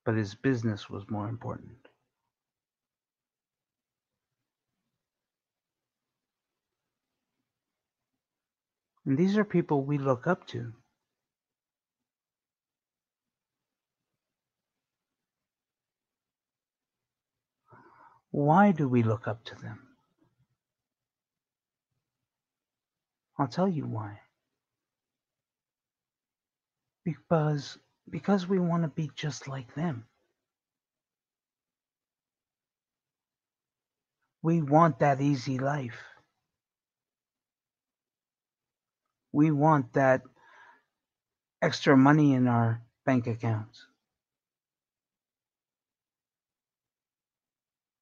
But 0.05 0.15
his 0.15 0.35
business 0.35 0.89
was 0.89 1.09
more 1.09 1.27
important. 1.27 1.77
And 9.05 9.17
these 9.17 9.37
are 9.37 9.43
people 9.43 9.83
we 9.83 9.97
look 9.97 10.27
up 10.27 10.47
to. 10.47 10.73
Why 18.31 18.71
do 18.71 18.87
we 18.87 19.03
look 19.03 19.27
up 19.27 19.43
to 19.45 19.55
them? 19.55 19.88
I'll 23.39 23.47
tell 23.47 23.69
you 23.69 23.85
why. 23.85 24.19
Because 27.05 27.77
because 28.09 28.47
we 28.47 28.59
want 28.59 28.83
to 28.83 28.89
be 28.89 29.09
just 29.15 29.47
like 29.47 29.73
them. 29.75 30.05
We 34.41 34.61
want 34.61 34.99
that 34.99 35.21
easy 35.21 35.59
life. 35.59 35.99
We 39.31 39.51
want 39.51 39.93
that 39.93 40.23
extra 41.61 41.97
money 41.97 42.33
in 42.33 42.47
our 42.47 42.81
bank 43.05 43.27
accounts. 43.27 43.85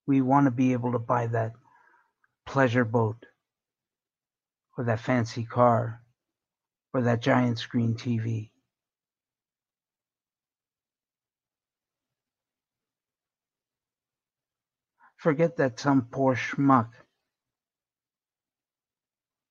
We 0.07 0.21
want 0.21 0.45
to 0.45 0.51
be 0.51 0.73
able 0.73 0.93
to 0.93 0.99
buy 0.99 1.27
that 1.27 1.53
pleasure 2.45 2.85
boat 2.85 3.25
or 4.77 4.83
that 4.83 4.99
fancy 4.99 5.43
car 5.43 6.01
or 6.93 7.01
that 7.01 7.21
giant 7.21 7.57
screen 7.57 7.95
TV. 7.95 8.51
Forget 15.17 15.57
that 15.57 15.79
some 15.79 16.03
poor 16.03 16.35
schmuck 16.35 16.89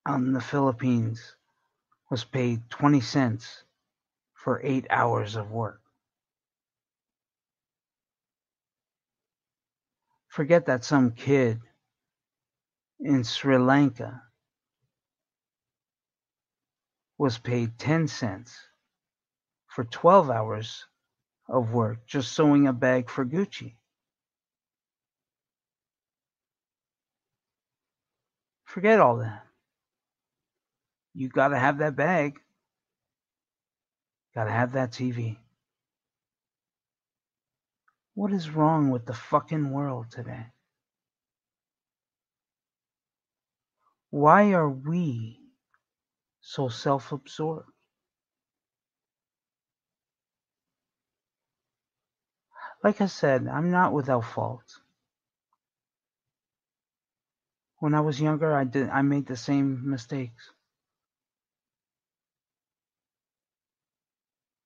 out 0.07 0.21
in 0.21 0.33
the 0.33 0.41
Philippines 0.41 1.35
was 2.09 2.23
paid 2.25 2.71
20 2.71 3.01
cents 3.01 3.65
for 4.33 4.61
eight 4.63 4.87
hours 4.91 5.35
of 5.35 5.51
work. 5.51 5.81
Forget 10.29 10.67
that 10.67 10.85
some 10.85 11.11
kid 11.11 11.61
in 13.01 13.25
Sri 13.25 13.59
Lanka 13.59 14.23
was 17.19 17.39
paid 17.39 17.79
10 17.79 18.09
cents 18.09 18.57
for 19.69 19.85
12 19.85 20.31
hours 20.31 20.87
of 21.49 21.73
work 21.73 22.07
just 22.07 22.33
sewing 22.33 22.67
a 22.67 22.73
bag 22.73 23.09
for 23.09 23.25
Gucci. 23.25 23.77
Forget 28.65 29.01
all 29.01 29.19
that. 29.19 29.47
You 31.15 31.29
got 31.29 31.49
to 31.49 31.59
have 31.59 31.79
that 31.79 31.97
bag. 31.97 32.39
Got 34.35 34.45
to 34.45 34.51
have 34.51 34.73
that 34.73 34.91
TV. 34.91 35.39
What 38.15 38.33
is 38.33 38.51
wrong 38.51 38.91
with 38.91 39.07
the 39.07 39.15
fucking 39.15 39.71
world 39.71 40.11
today? 40.11 40.47
Why 44.11 44.53
are 44.53 44.69
we 44.69 45.46
so 46.47 46.69
self 46.69 47.11
absorbed? 47.11 47.69
Like 52.85 53.01
I 53.01 53.07
said, 53.07 53.49
I'm 53.49 53.73
not 53.73 53.93
without 53.93 54.25
fault. 54.25 54.81
When 57.79 57.95
I 57.95 58.01
was 58.01 58.21
younger, 58.21 58.55
I 58.55 58.63
did 58.63 58.89
I 58.91 59.03
made 59.03 59.27
the 59.27 59.37
same 59.37 59.91
mistakes. 59.91 60.53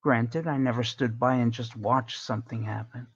Granted, 0.03 0.45
I 0.45 0.57
never 0.57 0.83
stood 0.83 1.19
by 1.19 1.35
and 1.35 1.51
just 1.51 1.75
watched 1.75 2.19
something 2.19 2.63
happen. 2.63 3.07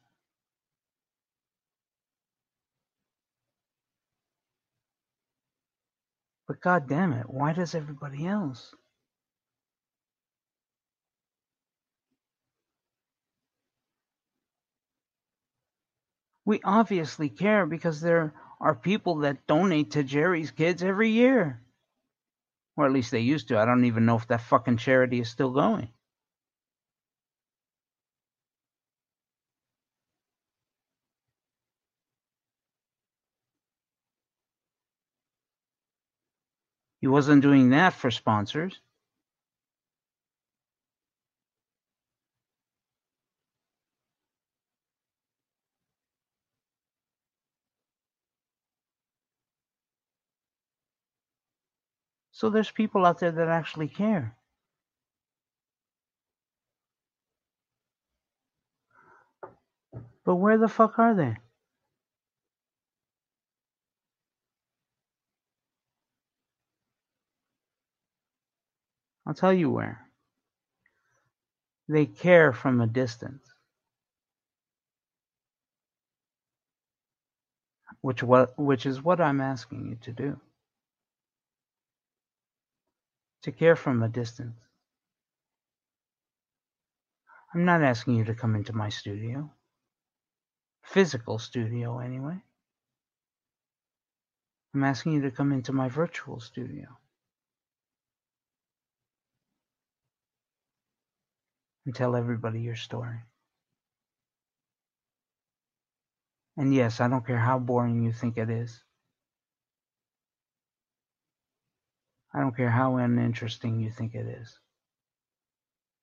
But 6.47 6.61
god 6.61 6.87
damn 6.87 7.13
it, 7.13 7.29
why 7.29 7.53
does 7.53 7.73
everybody 7.73 8.27
else? 8.27 8.73
We 16.45 16.61
obviously 16.63 17.29
care 17.29 17.65
because 17.65 18.01
there 18.01 18.33
are 18.61 18.75
people 18.75 19.17
that 19.17 19.47
donate 19.47 19.91
to 19.91 20.03
Jerry's 20.03 20.51
Kids 20.51 20.83
every 20.83 21.09
year. 21.09 21.61
Or 22.77 22.85
at 22.85 22.91
least 22.91 23.09
they 23.11 23.21
used 23.21 23.47
to. 23.47 23.57
I 23.57 23.65
don't 23.65 23.85
even 23.85 24.05
know 24.05 24.17
if 24.17 24.27
that 24.27 24.41
fucking 24.41 24.77
charity 24.77 25.19
is 25.19 25.29
still 25.29 25.51
going. 25.51 25.89
He 37.05 37.09
wasn't 37.09 37.43
doing 37.43 37.69
that 37.69 37.93
for 37.93 38.09
sponsors. 38.09 38.79
So 52.31 52.49
there's 52.49 52.71
people 52.71 53.05
out 53.05 53.19
there 53.19 53.29
that 53.29 53.49
actually 53.49 53.87
care. 53.87 54.35
But 60.23 60.37
where 60.37 60.57
the 60.57 60.67
fuck 60.67 60.97
are 60.97 61.13
they? 61.13 61.37
I'll 69.25 69.33
tell 69.33 69.53
you 69.53 69.69
where. 69.69 70.01
They 71.87 72.05
care 72.05 72.53
from 72.53 72.81
a 72.81 72.87
distance. 72.87 73.43
Which 78.01 78.21
what 78.21 78.57
which 78.57 78.85
is 78.85 79.03
what 79.03 79.19
I'm 79.19 79.41
asking 79.41 79.87
you 79.87 79.95
to 80.01 80.11
do. 80.11 80.39
To 83.43 83.51
care 83.51 83.75
from 83.75 84.03
a 84.03 84.09
distance. 84.09 84.59
I'm 87.53 87.65
not 87.65 87.81
asking 87.83 88.15
you 88.15 88.25
to 88.25 88.35
come 88.35 88.55
into 88.55 88.73
my 88.73 88.89
studio. 88.89 89.49
Physical 90.83 91.39
studio 91.39 91.99
anyway. 91.99 92.37
I'm 94.73 94.83
asking 94.83 95.13
you 95.13 95.21
to 95.21 95.31
come 95.31 95.51
into 95.51 95.71
my 95.71 95.87
virtual 95.87 96.39
studio. 96.39 96.87
And 101.85 101.95
tell 101.95 102.15
everybody 102.15 102.61
your 102.61 102.75
story. 102.75 103.19
And 106.57 106.73
yes, 106.73 107.01
I 107.01 107.07
don't 107.07 107.25
care 107.25 107.39
how 107.39 107.59
boring 107.59 108.01
you 108.01 108.13
think 108.13 108.37
it 108.37 108.49
is. 108.49 108.83
I 112.33 112.39
don't 112.41 112.55
care 112.55 112.69
how 112.69 112.97
uninteresting 112.97 113.79
you 113.79 113.89
think 113.89 114.15
it 114.15 114.25
is. 114.27 114.59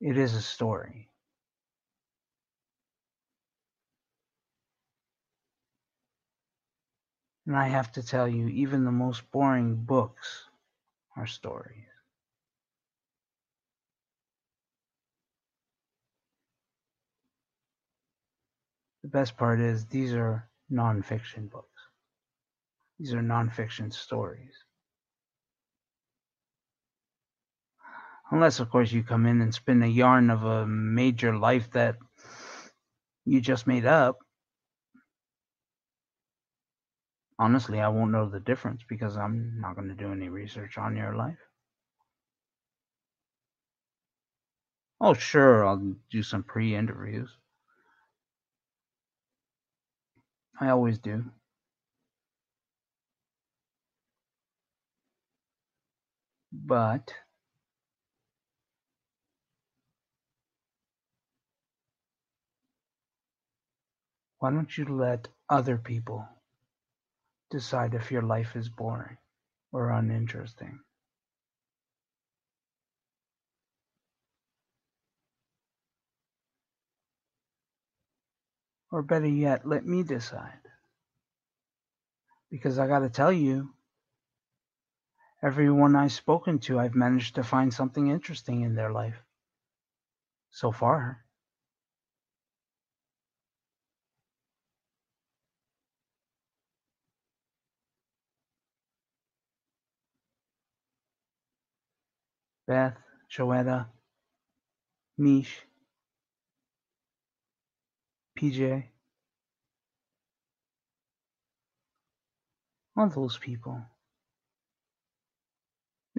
It 0.01 0.17
is 0.17 0.33
a 0.35 0.41
story. 0.41 1.09
And 7.45 7.55
I 7.55 7.67
have 7.67 7.91
to 7.93 8.03
tell 8.03 8.27
you, 8.27 8.47
even 8.47 8.85
the 8.85 8.91
most 8.91 9.29
boring 9.31 9.75
books 9.75 10.45
are 11.17 11.27
stories. 11.27 11.92
The 19.03 19.09
best 19.09 19.35
part 19.35 19.59
is 19.59 19.85
these 19.85 20.13
are 20.13 20.49
nonfiction 20.71 21.51
books. 21.51 21.67
These 22.97 23.13
are 23.13 23.21
nonfiction 23.21 23.93
stories. 23.93 24.55
Unless, 28.31 28.61
of 28.61 28.69
course, 28.69 28.91
you 28.91 29.03
come 29.03 29.25
in 29.25 29.41
and 29.41 29.53
spin 29.53 29.83
a 29.83 29.87
yarn 29.87 30.29
of 30.29 30.43
a 30.43 30.65
major 30.65 31.37
life 31.37 31.69
that 31.71 31.97
you 33.25 33.41
just 33.41 33.67
made 33.67 33.85
up. 33.85 34.19
Honestly, 37.37 37.81
I 37.81 37.89
won't 37.89 38.11
know 38.11 38.29
the 38.29 38.39
difference 38.39 38.83
because 38.87 39.17
I'm 39.17 39.59
not 39.59 39.75
going 39.75 39.89
to 39.89 39.95
do 39.95 40.11
any 40.11 40.29
research 40.29 40.77
on 40.77 40.95
your 40.95 41.15
life. 41.15 41.39
Oh, 45.01 45.13
sure, 45.13 45.67
I'll 45.67 45.95
do 46.09 46.23
some 46.23 46.43
pre 46.43 46.73
interviews. 46.73 47.29
I 50.59 50.69
always 50.69 50.99
do. 50.99 51.25
But 56.51 57.13
why 64.39 64.51
don't 64.51 64.77
you 64.77 64.85
let 64.85 65.27
other 65.49 65.77
people 65.77 66.27
decide 67.51 67.93
if 67.95 68.11
your 68.11 68.21
life 68.21 68.55
is 68.55 68.69
boring 68.69 69.17
or 69.71 69.91
uninteresting? 69.91 70.79
Or 78.93 79.01
better 79.01 79.25
yet, 79.27 79.67
let 79.67 79.87
me 79.87 80.03
decide. 80.03 80.61
Because 82.51 82.77
I 82.77 82.85
got 82.85 82.99
to 82.99 83.09
tell 83.09 83.31
you, 83.31 83.73
everyone 85.41 85.95
I've 85.95 86.11
spoken 86.11 86.59
to, 86.59 86.77
I've 86.77 86.93
managed 86.93 87.33
to 87.35 87.43
find 87.43 87.73
something 87.73 88.07
interesting 88.11 88.61
in 88.61 88.75
their 88.75 88.91
life. 88.91 89.15
So 90.51 90.71
far. 90.71 91.25
Beth, 102.67 102.99
Joetta, 103.35 103.87
Mish, 105.17 105.65
PJ. 108.43 108.83
All 112.97 113.07
those 113.07 113.37
people. 113.37 113.81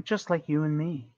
Just 0.03 0.31
like 0.31 0.49
you 0.49 0.63
and 0.63 0.77
me. 0.77 1.11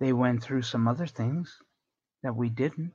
They 0.00 0.12
went 0.12 0.42
through 0.42 0.62
some 0.62 0.88
other 0.88 1.06
things 1.06 1.62
that 2.24 2.34
we 2.34 2.48
didn't. 2.48 2.94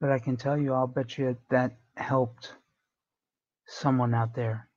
But 0.00 0.12
I 0.12 0.20
can 0.20 0.36
tell 0.36 0.56
you, 0.56 0.72
I'll 0.72 0.86
bet 0.86 1.18
you 1.18 1.36
that 1.50 1.78
helped 1.96 2.54
someone 3.66 4.14
out 4.14 4.34
there. 4.34 4.68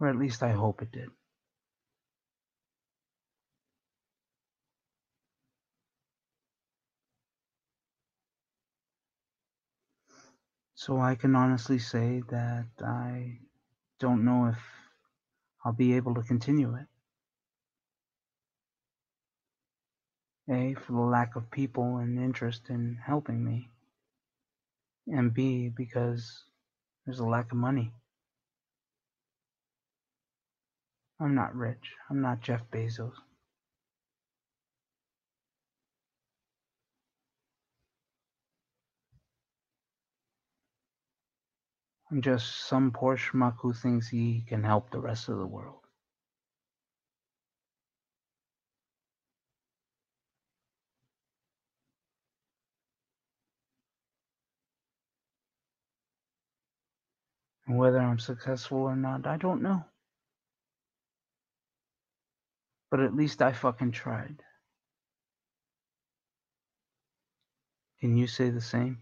Or 0.00 0.08
at 0.08 0.16
least 0.16 0.42
I 0.42 0.52
hope 0.52 0.82
it 0.82 0.92
did. 0.92 1.10
So 10.74 10.98
I 10.98 11.14
can 11.14 11.36
honestly 11.36 11.78
say 11.78 12.22
that 12.30 12.66
I 12.82 13.38
don't 13.98 14.24
know 14.24 14.46
if 14.46 14.58
I'll 15.64 15.74
be 15.74 15.94
able 15.94 16.14
to 16.14 16.22
continue 16.22 16.74
it. 16.74 16.86
A, 20.50 20.74
for 20.74 20.92
the 20.92 21.00
lack 21.00 21.36
of 21.36 21.50
people 21.50 21.98
and 21.98 22.18
interest 22.18 22.70
in 22.70 22.98
helping 23.04 23.44
me. 23.44 23.69
And 25.10 25.34
B, 25.34 25.70
because 25.76 26.44
there's 27.04 27.18
a 27.18 27.24
lack 27.26 27.52
of 27.52 27.58
money. 27.58 27.92
I'm 31.20 31.34
not 31.34 31.54
rich. 31.54 31.94
I'm 32.08 32.22
not 32.22 32.40
Jeff 32.40 32.62
Bezos. 32.72 33.12
I'm 42.10 42.22
just 42.22 42.68
some 42.68 42.92
poor 42.92 43.16
schmuck 43.16 43.56
who 43.60 43.72
thinks 43.72 44.08
he 44.08 44.44
can 44.48 44.64
help 44.64 44.90
the 44.90 45.00
rest 45.00 45.28
of 45.28 45.38
the 45.38 45.46
world. 45.46 45.79
And 57.70 57.78
whether 57.78 58.00
I'm 58.00 58.18
successful 58.18 58.78
or 58.78 58.96
not, 58.96 59.28
I 59.28 59.36
don't 59.36 59.62
know. 59.62 59.84
But 62.90 62.98
at 62.98 63.14
least 63.14 63.42
I 63.42 63.52
fucking 63.52 63.92
tried. 63.92 64.42
Can 68.00 68.16
you 68.16 68.26
say 68.26 68.50
the 68.50 68.60
same? 68.60 68.98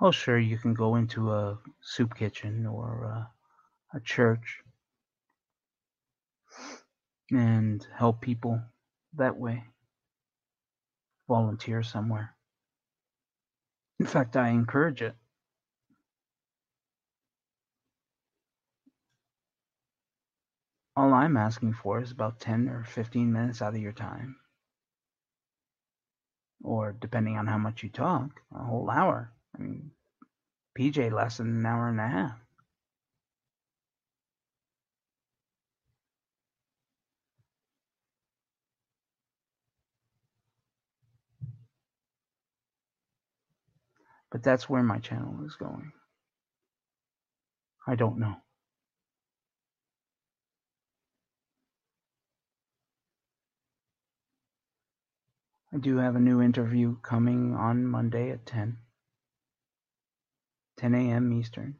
Oh, 0.00 0.12
sure, 0.12 0.38
you 0.38 0.56
can 0.56 0.72
go 0.72 0.94
into 0.94 1.32
a 1.32 1.58
soup 1.80 2.14
kitchen 2.14 2.64
or 2.64 3.02
a, 3.02 3.96
a 3.96 4.00
church 4.00 4.62
and 7.30 7.86
help 7.96 8.20
people 8.20 8.60
that 9.16 9.36
way. 9.36 9.64
Volunteer 11.28 11.82
somewhere. 11.82 12.34
In 14.00 14.06
fact, 14.06 14.36
I 14.36 14.48
encourage 14.48 15.02
it. 15.02 15.14
All 20.96 21.14
I'm 21.14 21.36
asking 21.36 21.74
for 21.74 22.00
is 22.00 22.10
about 22.10 22.40
10 22.40 22.68
or 22.68 22.84
15 22.84 23.32
minutes 23.32 23.62
out 23.62 23.74
of 23.74 23.80
your 23.80 23.92
time. 23.92 24.36
Or, 26.62 26.92
depending 26.98 27.38
on 27.38 27.46
how 27.46 27.58
much 27.58 27.82
you 27.82 27.88
talk, 27.88 28.40
a 28.54 28.64
whole 28.64 28.90
hour. 28.90 29.32
I 29.56 29.62
mean, 29.62 29.92
PJ 30.78 31.12
lasted 31.12 31.46
an 31.46 31.64
hour 31.64 31.88
and 31.88 32.00
a 32.00 32.08
half. 32.08 32.39
But 44.30 44.42
that's 44.42 44.68
where 44.68 44.82
my 44.82 44.98
channel 44.98 45.44
is 45.44 45.56
going. 45.56 45.92
I 47.86 47.96
don't 47.96 48.18
know. 48.18 48.36
I 55.72 55.78
do 55.78 55.98
have 55.98 56.16
a 56.16 56.20
new 56.20 56.42
interview 56.42 56.96
coming 57.00 57.54
on 57.54 57.86
Monday 57.86 58.30
at 58.30 58.44
10. 58.46 58.78
10 60.78 60.94
a.m. 60.94 61.32
Eastern. 61.32 61.76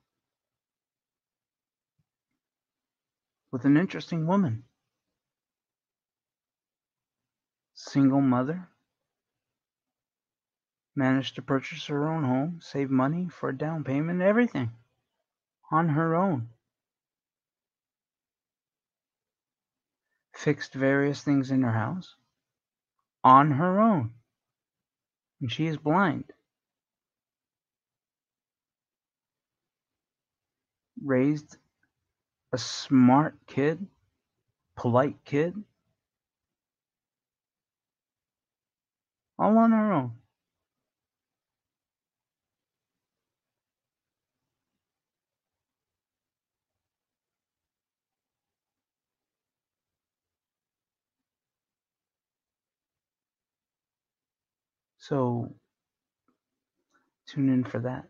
With 3.53 3.65
an 3.65 3.77
interesting 3.77 4.27
woman. 4.27 4.65
Single 7.75 8.21
mother. 8.21 8.70
Managed 11.01 11.37
to 11.37 11.43
purchase 11.43 11.87
her 11.87 12.07
own 12.07 12.25
home, 12.25 12.61
save 12.61 12.91
money 12.91 13.27
for 13.31 13.49
a 13.49 13.57
down 13.57 13.85
payment, 13.85 14.21
everything. 14.21 14.73
On 15.71 15.89
her 15.89 16.15
own. 16.15 16.51
Fixed 20.35 20.75
various 20.75 21.23
things 21.23 21.51
in 21.51 21.63
her 21.63 21.73
house. 21.73 22.17
On 23.25 23.53
her 23.53 23.81
own. 23.81 24.13
And 25.41 25.51
she 25.51 25.69
is 25.69 25.79
blind. 25.79 26.25
raised 31.03 31.57
a 32.53 32.59
smart 32.59 33.39
kid, 33.47 33.87
polite 34.77 35.17
kid, 35.25 35.55
all 39.39 39.57
on 39.57 39.73
her 39.73 39.93
own. 39.95 40.20
So 55.11 55.53
tune 57.27 57.49
in 57.49 57.65
for 57.65 57.81
that. 57.81 58.05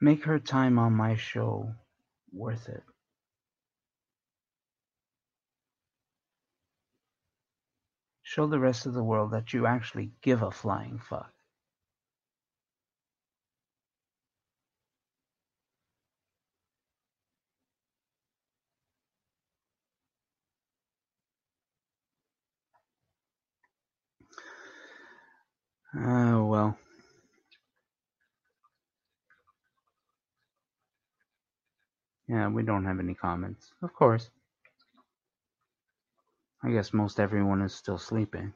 Make 0.00 0.24
her 0.24 0.38
time 0.38 0.78
on 0.78 0.94
my 0.94 1.16
show 1.16 1.74
worth 2.32 2.70
it. 2.70 2.82
Show 8.22 8.46
the 8.46 8.58
rest 8.58 8.86
of 8.86 8.94
the 8.94 9.04
world 9.04 9.32
that 9.32 9.52
you 9.52 9.66
actually 9.66 10.12
give 10.22 10.40
a 10.42 10.50
flying 10.50 10.98
fuck. 10.98 11.31
Oh, 25.94 26.44
well. 26.46 26.78
Yeah, 32.28 32.48
we 32.48 32.62
don't 32.62 32.86
have 32.86 32.98
any 32.98 33.14
comments. 33.14 33.72
Of 33.82 33.92
course. 33.92 34.30
I 36.64 36.70
guess 36.70 36.94
most 36.94 37.20
everyone 37.20 37.60
is 37.62 37.74
still 37.74 37.98
sleeping. 37.98 38.54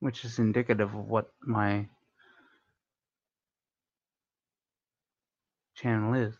Which 0.00 0.24
is 0.24 0.38
indicative 0.38 0.94
of 0.94 1.06
what 1.06 1.32
my 1.42 1.88
channel 5.74 6.14
is. 6.14 6.34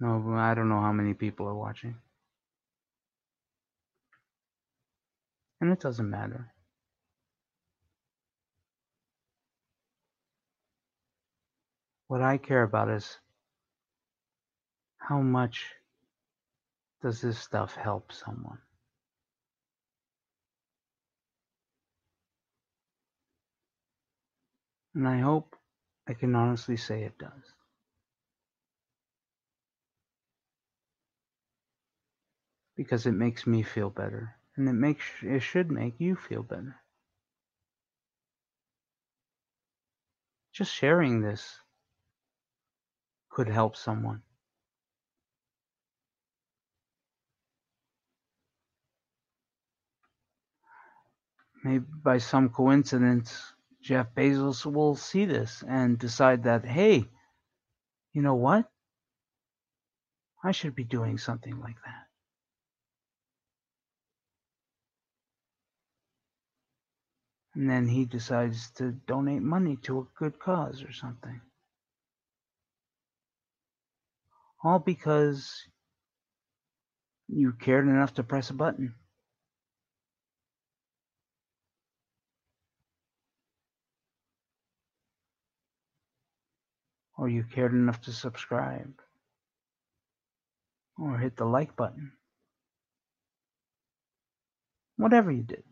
No, 0.00 0.34
I 0.34 0.54
don't 0.54 0.70
know 0.70 0.80
how 0.80 0.92
many 0.92 1.12
people 1.12 1.46
are 1.46 1.54
watching. 1.54 1.94
And 5.60 5.70
it 5.70 5.80
doesn't 5.80 6.08
matter. 6.08 6.54
What 12.08 12.22
I 12.22 12.38
care 12.38 12.62
about 12.62 12.88
is 12.88 13.18
how 14.96 15.20
much 15.20 15.66
does 17.02 17.20
this 17.20 17.38
stuff 17.38 17.74
help 17.74 18.10
someone? 18.10 18.58
And 24.94 25.06
I 25.06 25.18
hope 25.18 25.56
I 26.08 26.14
can 26.14 26.34
honestly 26.34 26.76
say 26.76 27.02
it 27.02 27.18
does. 27.18 27.59
Because 32.80 33.04
it 33.04 33.12
makes 33.12 33.46
me 33.46 33.62
feel 33.62 33.90
better 33.90 34.36
and 34.56 34.66
it 34.66 34.72
makes 34.72 35.04
it 35.20 35.40
should 35.40 35.70
make 35.70 36.00
you 36.00 36.16
feel 36.16 36.42
better. 36.42 36.76
Just 40.54 40.72
sharing 40.72 41.20
this 41.20 41.58
could 43.28 43.48
help 43.48 43.76
someone. 43.76 44.22
Maybe 51.62 51.84
by 52.02 52.16
some 52.16 52.48
coincidence, 52.48 53.52
Jeff 53.82 54.14
Bezos 54.14 54.64
will 54.64 54.96
see 54.96 55.26
this 55.26 55.62
and 55.68 55.98
decide 55.98 56.44
that, 56.44 56.64
hey, 56.64 57.04
you 58.14 58.22
know 58.22 58.36
what? 58.36 58.70
I 60.42 60.52
should 60.52 60.74
be 60.74 60.84
doing 60.84 61.18
something 61.18 61.60
like 61.60 61.76
that. 61.84 62.09
And 67.54 67.68
then 67.68 67.88
he 67.88 68.04
decides 68.04 68.70
to 68.72 68.92
donate 68.92 69.42
money 69.42 69.76
to 69.82 70.00
a 70.00 70.06
good 70.18 70.38
cause 70.38 70.82
or 70.82 70.92
something. 70.92 71.40
All 74.62 74.78
because 74.78 75.50
you 77.28 77.52
cared 77.52 77.88
enough 77.88 78.14
to 78.14 78.22
press 78.22 78.50
a 78.50 78.54
button. 78.54 78.94
Or 87.18 87.28
you 87.28 87.44
cared 87.44 87.72
enough 87.72 88.00
to 88.02 88.12
subscribe. 88.12 88.92
Or 90.98 91.18
hit 91.18 91.36
the 91.36 91.44
like 91.44 91.76
button. 91.76 92.12
Whatever 94.96 95.32
you 95.32 95.42
did. 95.42 95.64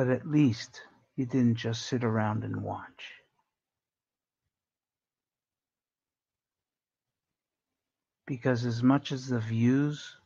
But 0.00 0.08
at 0.08 0.26
least 0.26 0.80
you 1.14 1.26
didn't 1.26 1.56
just 1.56 1.82
sit 1.82 2.04
around 2.04 2.42
and 2.42 2.62
watch. 2.62 3.20
Because 8.24 8.64
as 8.64 8.82
much 8.82 9.12
as 9.12 9.28
the 9.28 9.40
views 9.40 10.16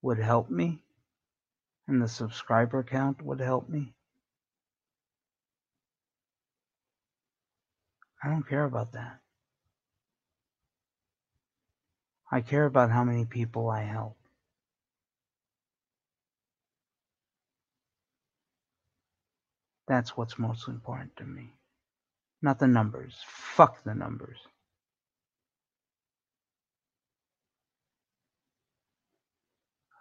would 0.00 0.16
help 0.16 0.48
me 0.48 0.80
and 1.86 2.00
the 2.00 2.08
subscriber 2.08 2.82
count 2.82 3.20
would 3.20 3.38
help 3.38 3.68
me, 3.68 3.92
I 8.24 8.30
don't 8.30 8.48
care 8.48 8.64
about 8.64 8.92
that. 8.92 9.20
I 12.32 12.40
care 12.40 12.64
about 12.64 12.90
how 12.90 13.04
many 13.04 13.26
people 13.26 13.68
I 13.68 13.82
help. 13.82 14.16
That's 19.88 20.16
what's 20.16 20.38
most 20.38 20.68
important 20.68 21.16
to 21.18 21.24
me. 21.24 21.54
Not 22.42 22.58
the 22.58 22.68
numbers. 22.68 23.16
Fuck 23.26 23.84
the 23.84 23.94
numbers. 23.94 24.38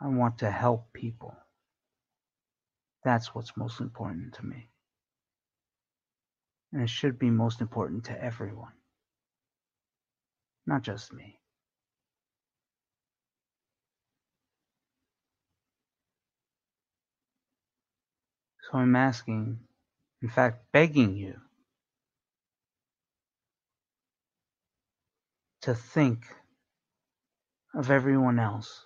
I 0.01 0.07
want 0.07 0.39
to 0.39 0.51
help 0.51 0.93
people. 0.93 1.35
That's 3.03 3.35
what's 3.35 3.57
most 3.57 3.79
important 3.81 4.33
to 4.35 4.45
me. 4.45 4.69
And 6.73 6.83
it 6.83 6.89
should 6.89 7.19
be 7.19 7.29
most 7.29 7.61
important 7.61 8.05
to 8.05 8.23
everyone, 8.23 8.73
not 10.67 10.83
just 10.83 11.13
me. 11.13 11.39
So 18.71 18.79
I'm 18.79 18.95
asking 18.95 19.59
in 20.21 20.29
fact 20.29 20.71
begging 20.71 21.15
you 21.15 21.35
to 25.61 25.73
think 25.73 26.25
of 27.73 27.89
everyone 27.91 28.39
else. 28.39 28.85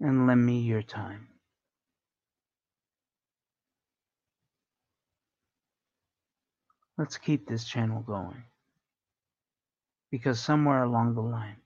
And 0.00 0.26
lend 0.26 0.44
me 0.44 0.60
your 0.60 0.82
time. 0.82 1.28
Let's 6.96 7.16
keep 7.16 7.46
this 7.48 7.64
channel 7.64 8.02
going. 8.02 8.42
Because 10.10 10.40
somewhere 10.40 10.82
along 10.82 11.14
the 11.14 11.20
line, 11.20 11.58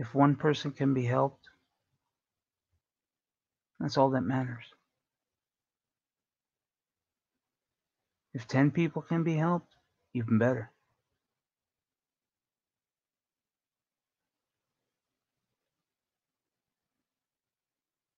If 0.00 0.14
one 0.14 0.34
person 0.34 0.70
can 0.70 0.94
be 0.94 1.04
helped, 1.04 1.46
that's 3.78 3.98
all 3.98 4.08
that 4.10 4.22
matters. 4.22 4.64
If 8.32 8.48
10 8.48 8.70
people 8.70 9.02
can 9.02 9.24
be 9.24 9.34
helped, 9.34 9.74
even 10.14 10.38
better. 10.38 10.70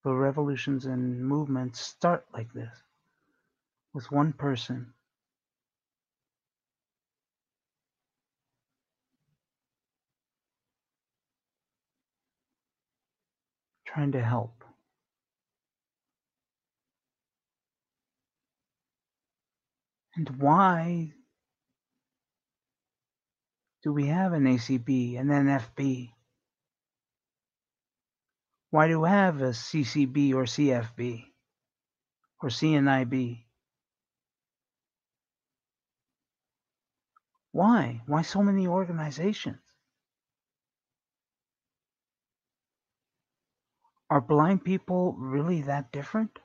But 0.05 0.14
revolutions 0.14 0.87
and 0.87 1.26
movements 1.26 1.80
start 1.80 2.24
like 2.33 2.53
this 2.53 2.70
with 3.93 4.09
one 4.12 4.33
person 4.33 4.95
trying 13.93 14.12
to 14.12 14.22
help. 14.22 14.64
And 20.16 20.28
why 20.40 21.12
do 23.82 23.93
we 23.93 24.07
have 24.07 24.32
an 24.32 24.45
ACB, 24.45 25.18
and 25.18 25.30
an 25.30 25.47
NFB? 25.47 26.11
Why 28.70 28.88
do 28.88 29.01
we 29.01 29.09
have 29.09 29.43
a 29.43 29.53
CCB 29.53 30.34
or 30.34 30.45
CFB 30.45 31.24
or 32.40 32.49
CNIB? 32.49 33.45
Why? 37.53 38.03
Why 38.07 38.22
so 38.22 38.43
many 38.43 38.66
organizations? 38.66 39.61
Are 44.12 44.20
blind 44.20 44.62
people 44.62 45.14
really 45.14 45.62
that 45.62 45.90
different? 45.90 46.38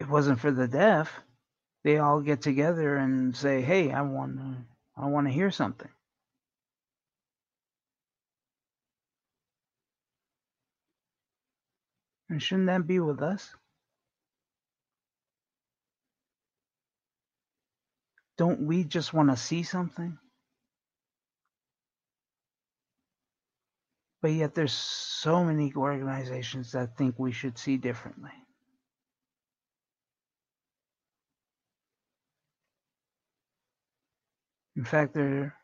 If 0.00 0.06
it 0.06 0.10
wasn't 0.10 0.40
for 0.40 0.50
the 0.50 0.66
deaf, 0.66 1.20
they 1.84 1.98
all 1.98 2.22
get 2.22 2.40
together 2.40 2.96
and 2.96 3.36
say, 3.36 3.60
"Hey, 3.60 3.92
I 3.92 4.00
want 4.00 4.38
to, 4.38 4.56
I 4.96 5.04
want 5.04 5.26
to 5.26 5.34
hear 5.34 5.50
something." 5.50 5.90
And 12.30 12.42
shouldn't 12.42 12.68
that 12.68 12.86
be 12.86 13.00
with 13.00 13.20
us? 13.20 13.54
Don't 18.38 18.60
we 18.66 18.84
just 18.84 19.14
want 19.14 19.30
to 19.30 19.36
see 19.36 19.62
something? 19.62 20.18
But 24.22 24.32
yet 24.32 24.54
there's 24.54 24.72
so 24.72 25.44
many 25.44 25.72
organizations 25.74 26.72
that 26.72 26.96
think 26.96 27.18
we 27.18 27.32
should 27.32 27.58
see 27.58 27.76
differently. 27.76 28.32
In 34.76 34.84
fact, 34.84 35.14
they're 35.14 35.54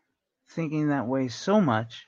thinking 0.51 0.89
that 0.89 1.07
way 1.07 1.29
so 1.29 1.61
much 1.61 2.07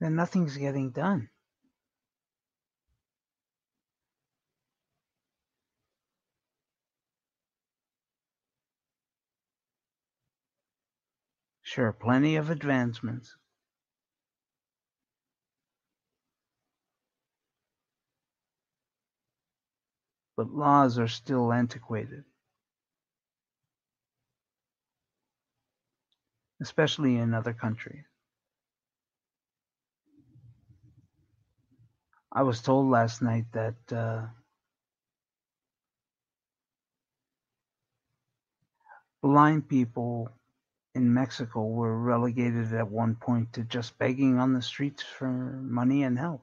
that 0.00 0.10
nothing's 0.10 0.56
getting 0.56 0.90
done. 0.90 1.28
Sure, 11.70 11.92
plenty 11.92 12.34
of 12.34 12.50
advancements. 12.50 13.36
But 20.36 20.50
laws 20.50 20.98
are 20.98 21.06
still 21.06 21.52
antiquated. 21.52 22.24
Especially 26.60 27.18
in 27.18 27.34
other 27.34 27.52
countries. 27.52 28.02
I 32.32 32.42
was 32.42 32.60
told 32.62 32.90
last 32.90 33.22
night 33.22 33.44
that 33.52 33.92
uh, 33.92 34.26
blind 39.22 39.68
people 39.68 40.32
in 40.94 41.14
Mexico 41.14 41.64
were 41.64 41.98
relegated 41.98 42.72
at 42.72 42.90
one 42.90 43.14
point 43.14 43.52
to 43.52 43.62
just 43.62 43.98
begging 43.98 44.38
on 44.38 44.52
the 44.52 44.62
streets 44.62 45.02
for 45.02 45.28
money 45.28 46.02
and 46.02 46.18
help. 46.18 46.42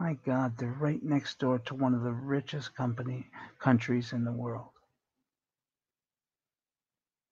My 0.00 0.14
God, 0.26 0.58
they're 0.58 0.76
right 0.80 1.00
next 1.00 1.38
door 1.38 1.60
to 1.60 1.76
one 1.76 1.94
of 1.94 2.02
the 2.02 2.12
richest 2.12 2.74
company 2.74 3.30
countries 3.60 4.12
in 4.12 4.24
the 4.24 4.32
world. 4.32 4.70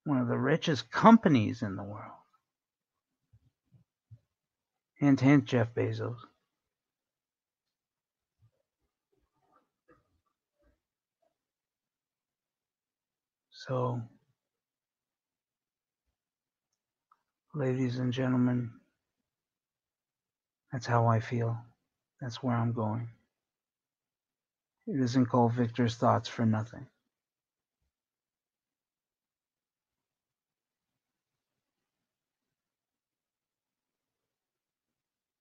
One 0.05 0.18
of 0.18 0.29
the 0.29 0.39
richest 0.39 0.89
companies 0.89 1.62
in 1.62 1.75
the 1.75 1.83
world. 1.83 2.12
Hint, 4.95 5.18
hint, 5.18 5.47
Jeff 5.47 5.75
Bezos. 5.75 6.18
So, 13.67 14.01
ladies 17.55 17.99
and 17.99 18.11
gentlemen, 18.11 18.71
that's 20.73 20.87
how 20.87 21.07
I 21.07 21.21
feel. 21.21 21.59
That's 22.23 22.43
where 22.43 22.57
I'm 22.57 22.73
going. 22.73 23.11
It 24.87 24.99
isn't 24.99 25.27
called 25.27 25.53
Victor's 25.53 25.97
Thoughts 25.97 26.27
for 26.27 26.47
nothing. 26.47 26.87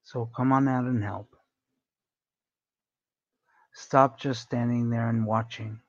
So 0.03 0.29
come 0.35 0.51
on 0.51 0.67
out 0.67 0.83
and 0.83 1.01
help. 1.01 1.37
Stop 3.73 4.19
just 4.19 4.41
standing 4.41 4.89
there 4.89 5.07
and 5.07 5.25
watching. 5.25 5.79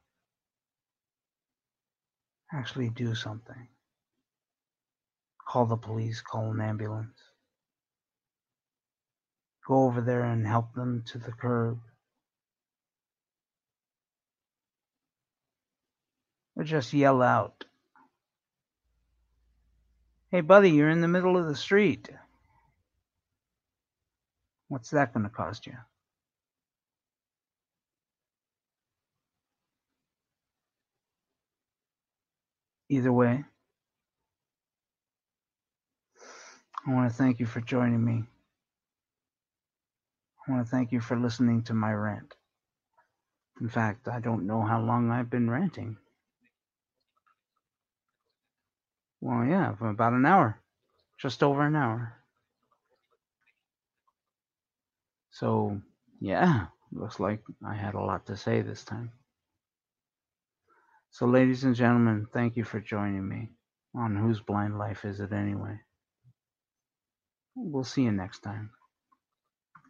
Actually 2.52 2.90
do 2.90 3.14
something. 3.14 3.68
Call 5.46 5.66
the 5.66 5.76
police, 5.76 6.20
call 6.20 6.50
an 6.50 6.60
ambulance. 6.60 7.18
Go 9.66 9.84
over 9.84 10.00
there 10.00 10.24
and 10.24 10.46
help 10.46 10.74
them 10.74 11.04
to 11.06 11.18
the 11.18 11.32
curb. 11.32 11.78
Or 16.56 16.64
just 16.64 16.92
yell 16.92 17.22
out. 17.22 17.64
Hey, 20.30 20.40
buddy, 20.40 20.70
you're 20.70 20.90
in 20.90 21.00
the 21.00 21.08
middle 21.08 21.36
of 21.36 21.46
the 21.46 21.56
street. 21.56 22.08
What's 24.68 24.90
that 24.90 25.12
going 25.12 25.24
to 25.24 25.30
cost 25.30 25.66
you? 25.66 25.74
Either 32.90 33.12
way, 33.12 33.44
I 36.84 36.92
want 36.92 37.08
to 37.08 37.16
thank 37.16 37.38
you 37.38 37.46
for 37.46 37.60
joining 37.60 38.04
me. 38.04 38.24
I 40.48 40.52
want 40.52 40.66
to 40.66 40.70
thank 40.70 40.90
you 40.90 41.00
for 41.00 41.16
listening 41.16 41.62
to 41.64 41.74
my 41.74 41.92
rant. 41.92 42.34
In 43.60 43.68
fact, 43.68 44.08
I 44.08 44.18
don't 44.18 44.44
know 44.44 44.62
how 44.62 44.80
long 44.80 45.12
I've 45.12 45.30
been 45.30 45.48
ranting. 45.48 45.98
Well, 49.20 49.44
yeah, 49.44 49.76
for 49.76 49.90
about 49.90 50.14
an 50.14 50.26
hour. 50.26 50.60
Just 51.20 51.44
over 51.44 51.62
an 51.62 51.76
hour. 51.76 52.14
So, 55.30 55.80
yeah, 56.20 56.66
looks 56.90 57.20
like 57.20 57.44
I 57.64 57.74
had 57.74 57.94
a 57.94 58.00
lot 58.00 58.26
to 58.26 58.36
say 58.36 58.62
this 58.62 58.82
time. 58.82 59.12
So, 61.10 61.26
ladies 61.26 61.64
and 61.64 61.74
gentlemen, 61.74 62.26
thank 62.32 62.56
you 62.56 62.64
for 62.64 62.80
joining 62.80 63.28
me 63.28 63.50
on 63.94 64.16
Whose 64.16 64.40
Blind 64.40 64.78
Life 64.78 65.04
Is 65.04 65.20
It 65.20 65.32
Anyway? 65.32 65.80
We'll 67.54 67.84
see 67.84 68.02
you 68.02 68.12
next 68.12 68.40
time. 68.40 68.70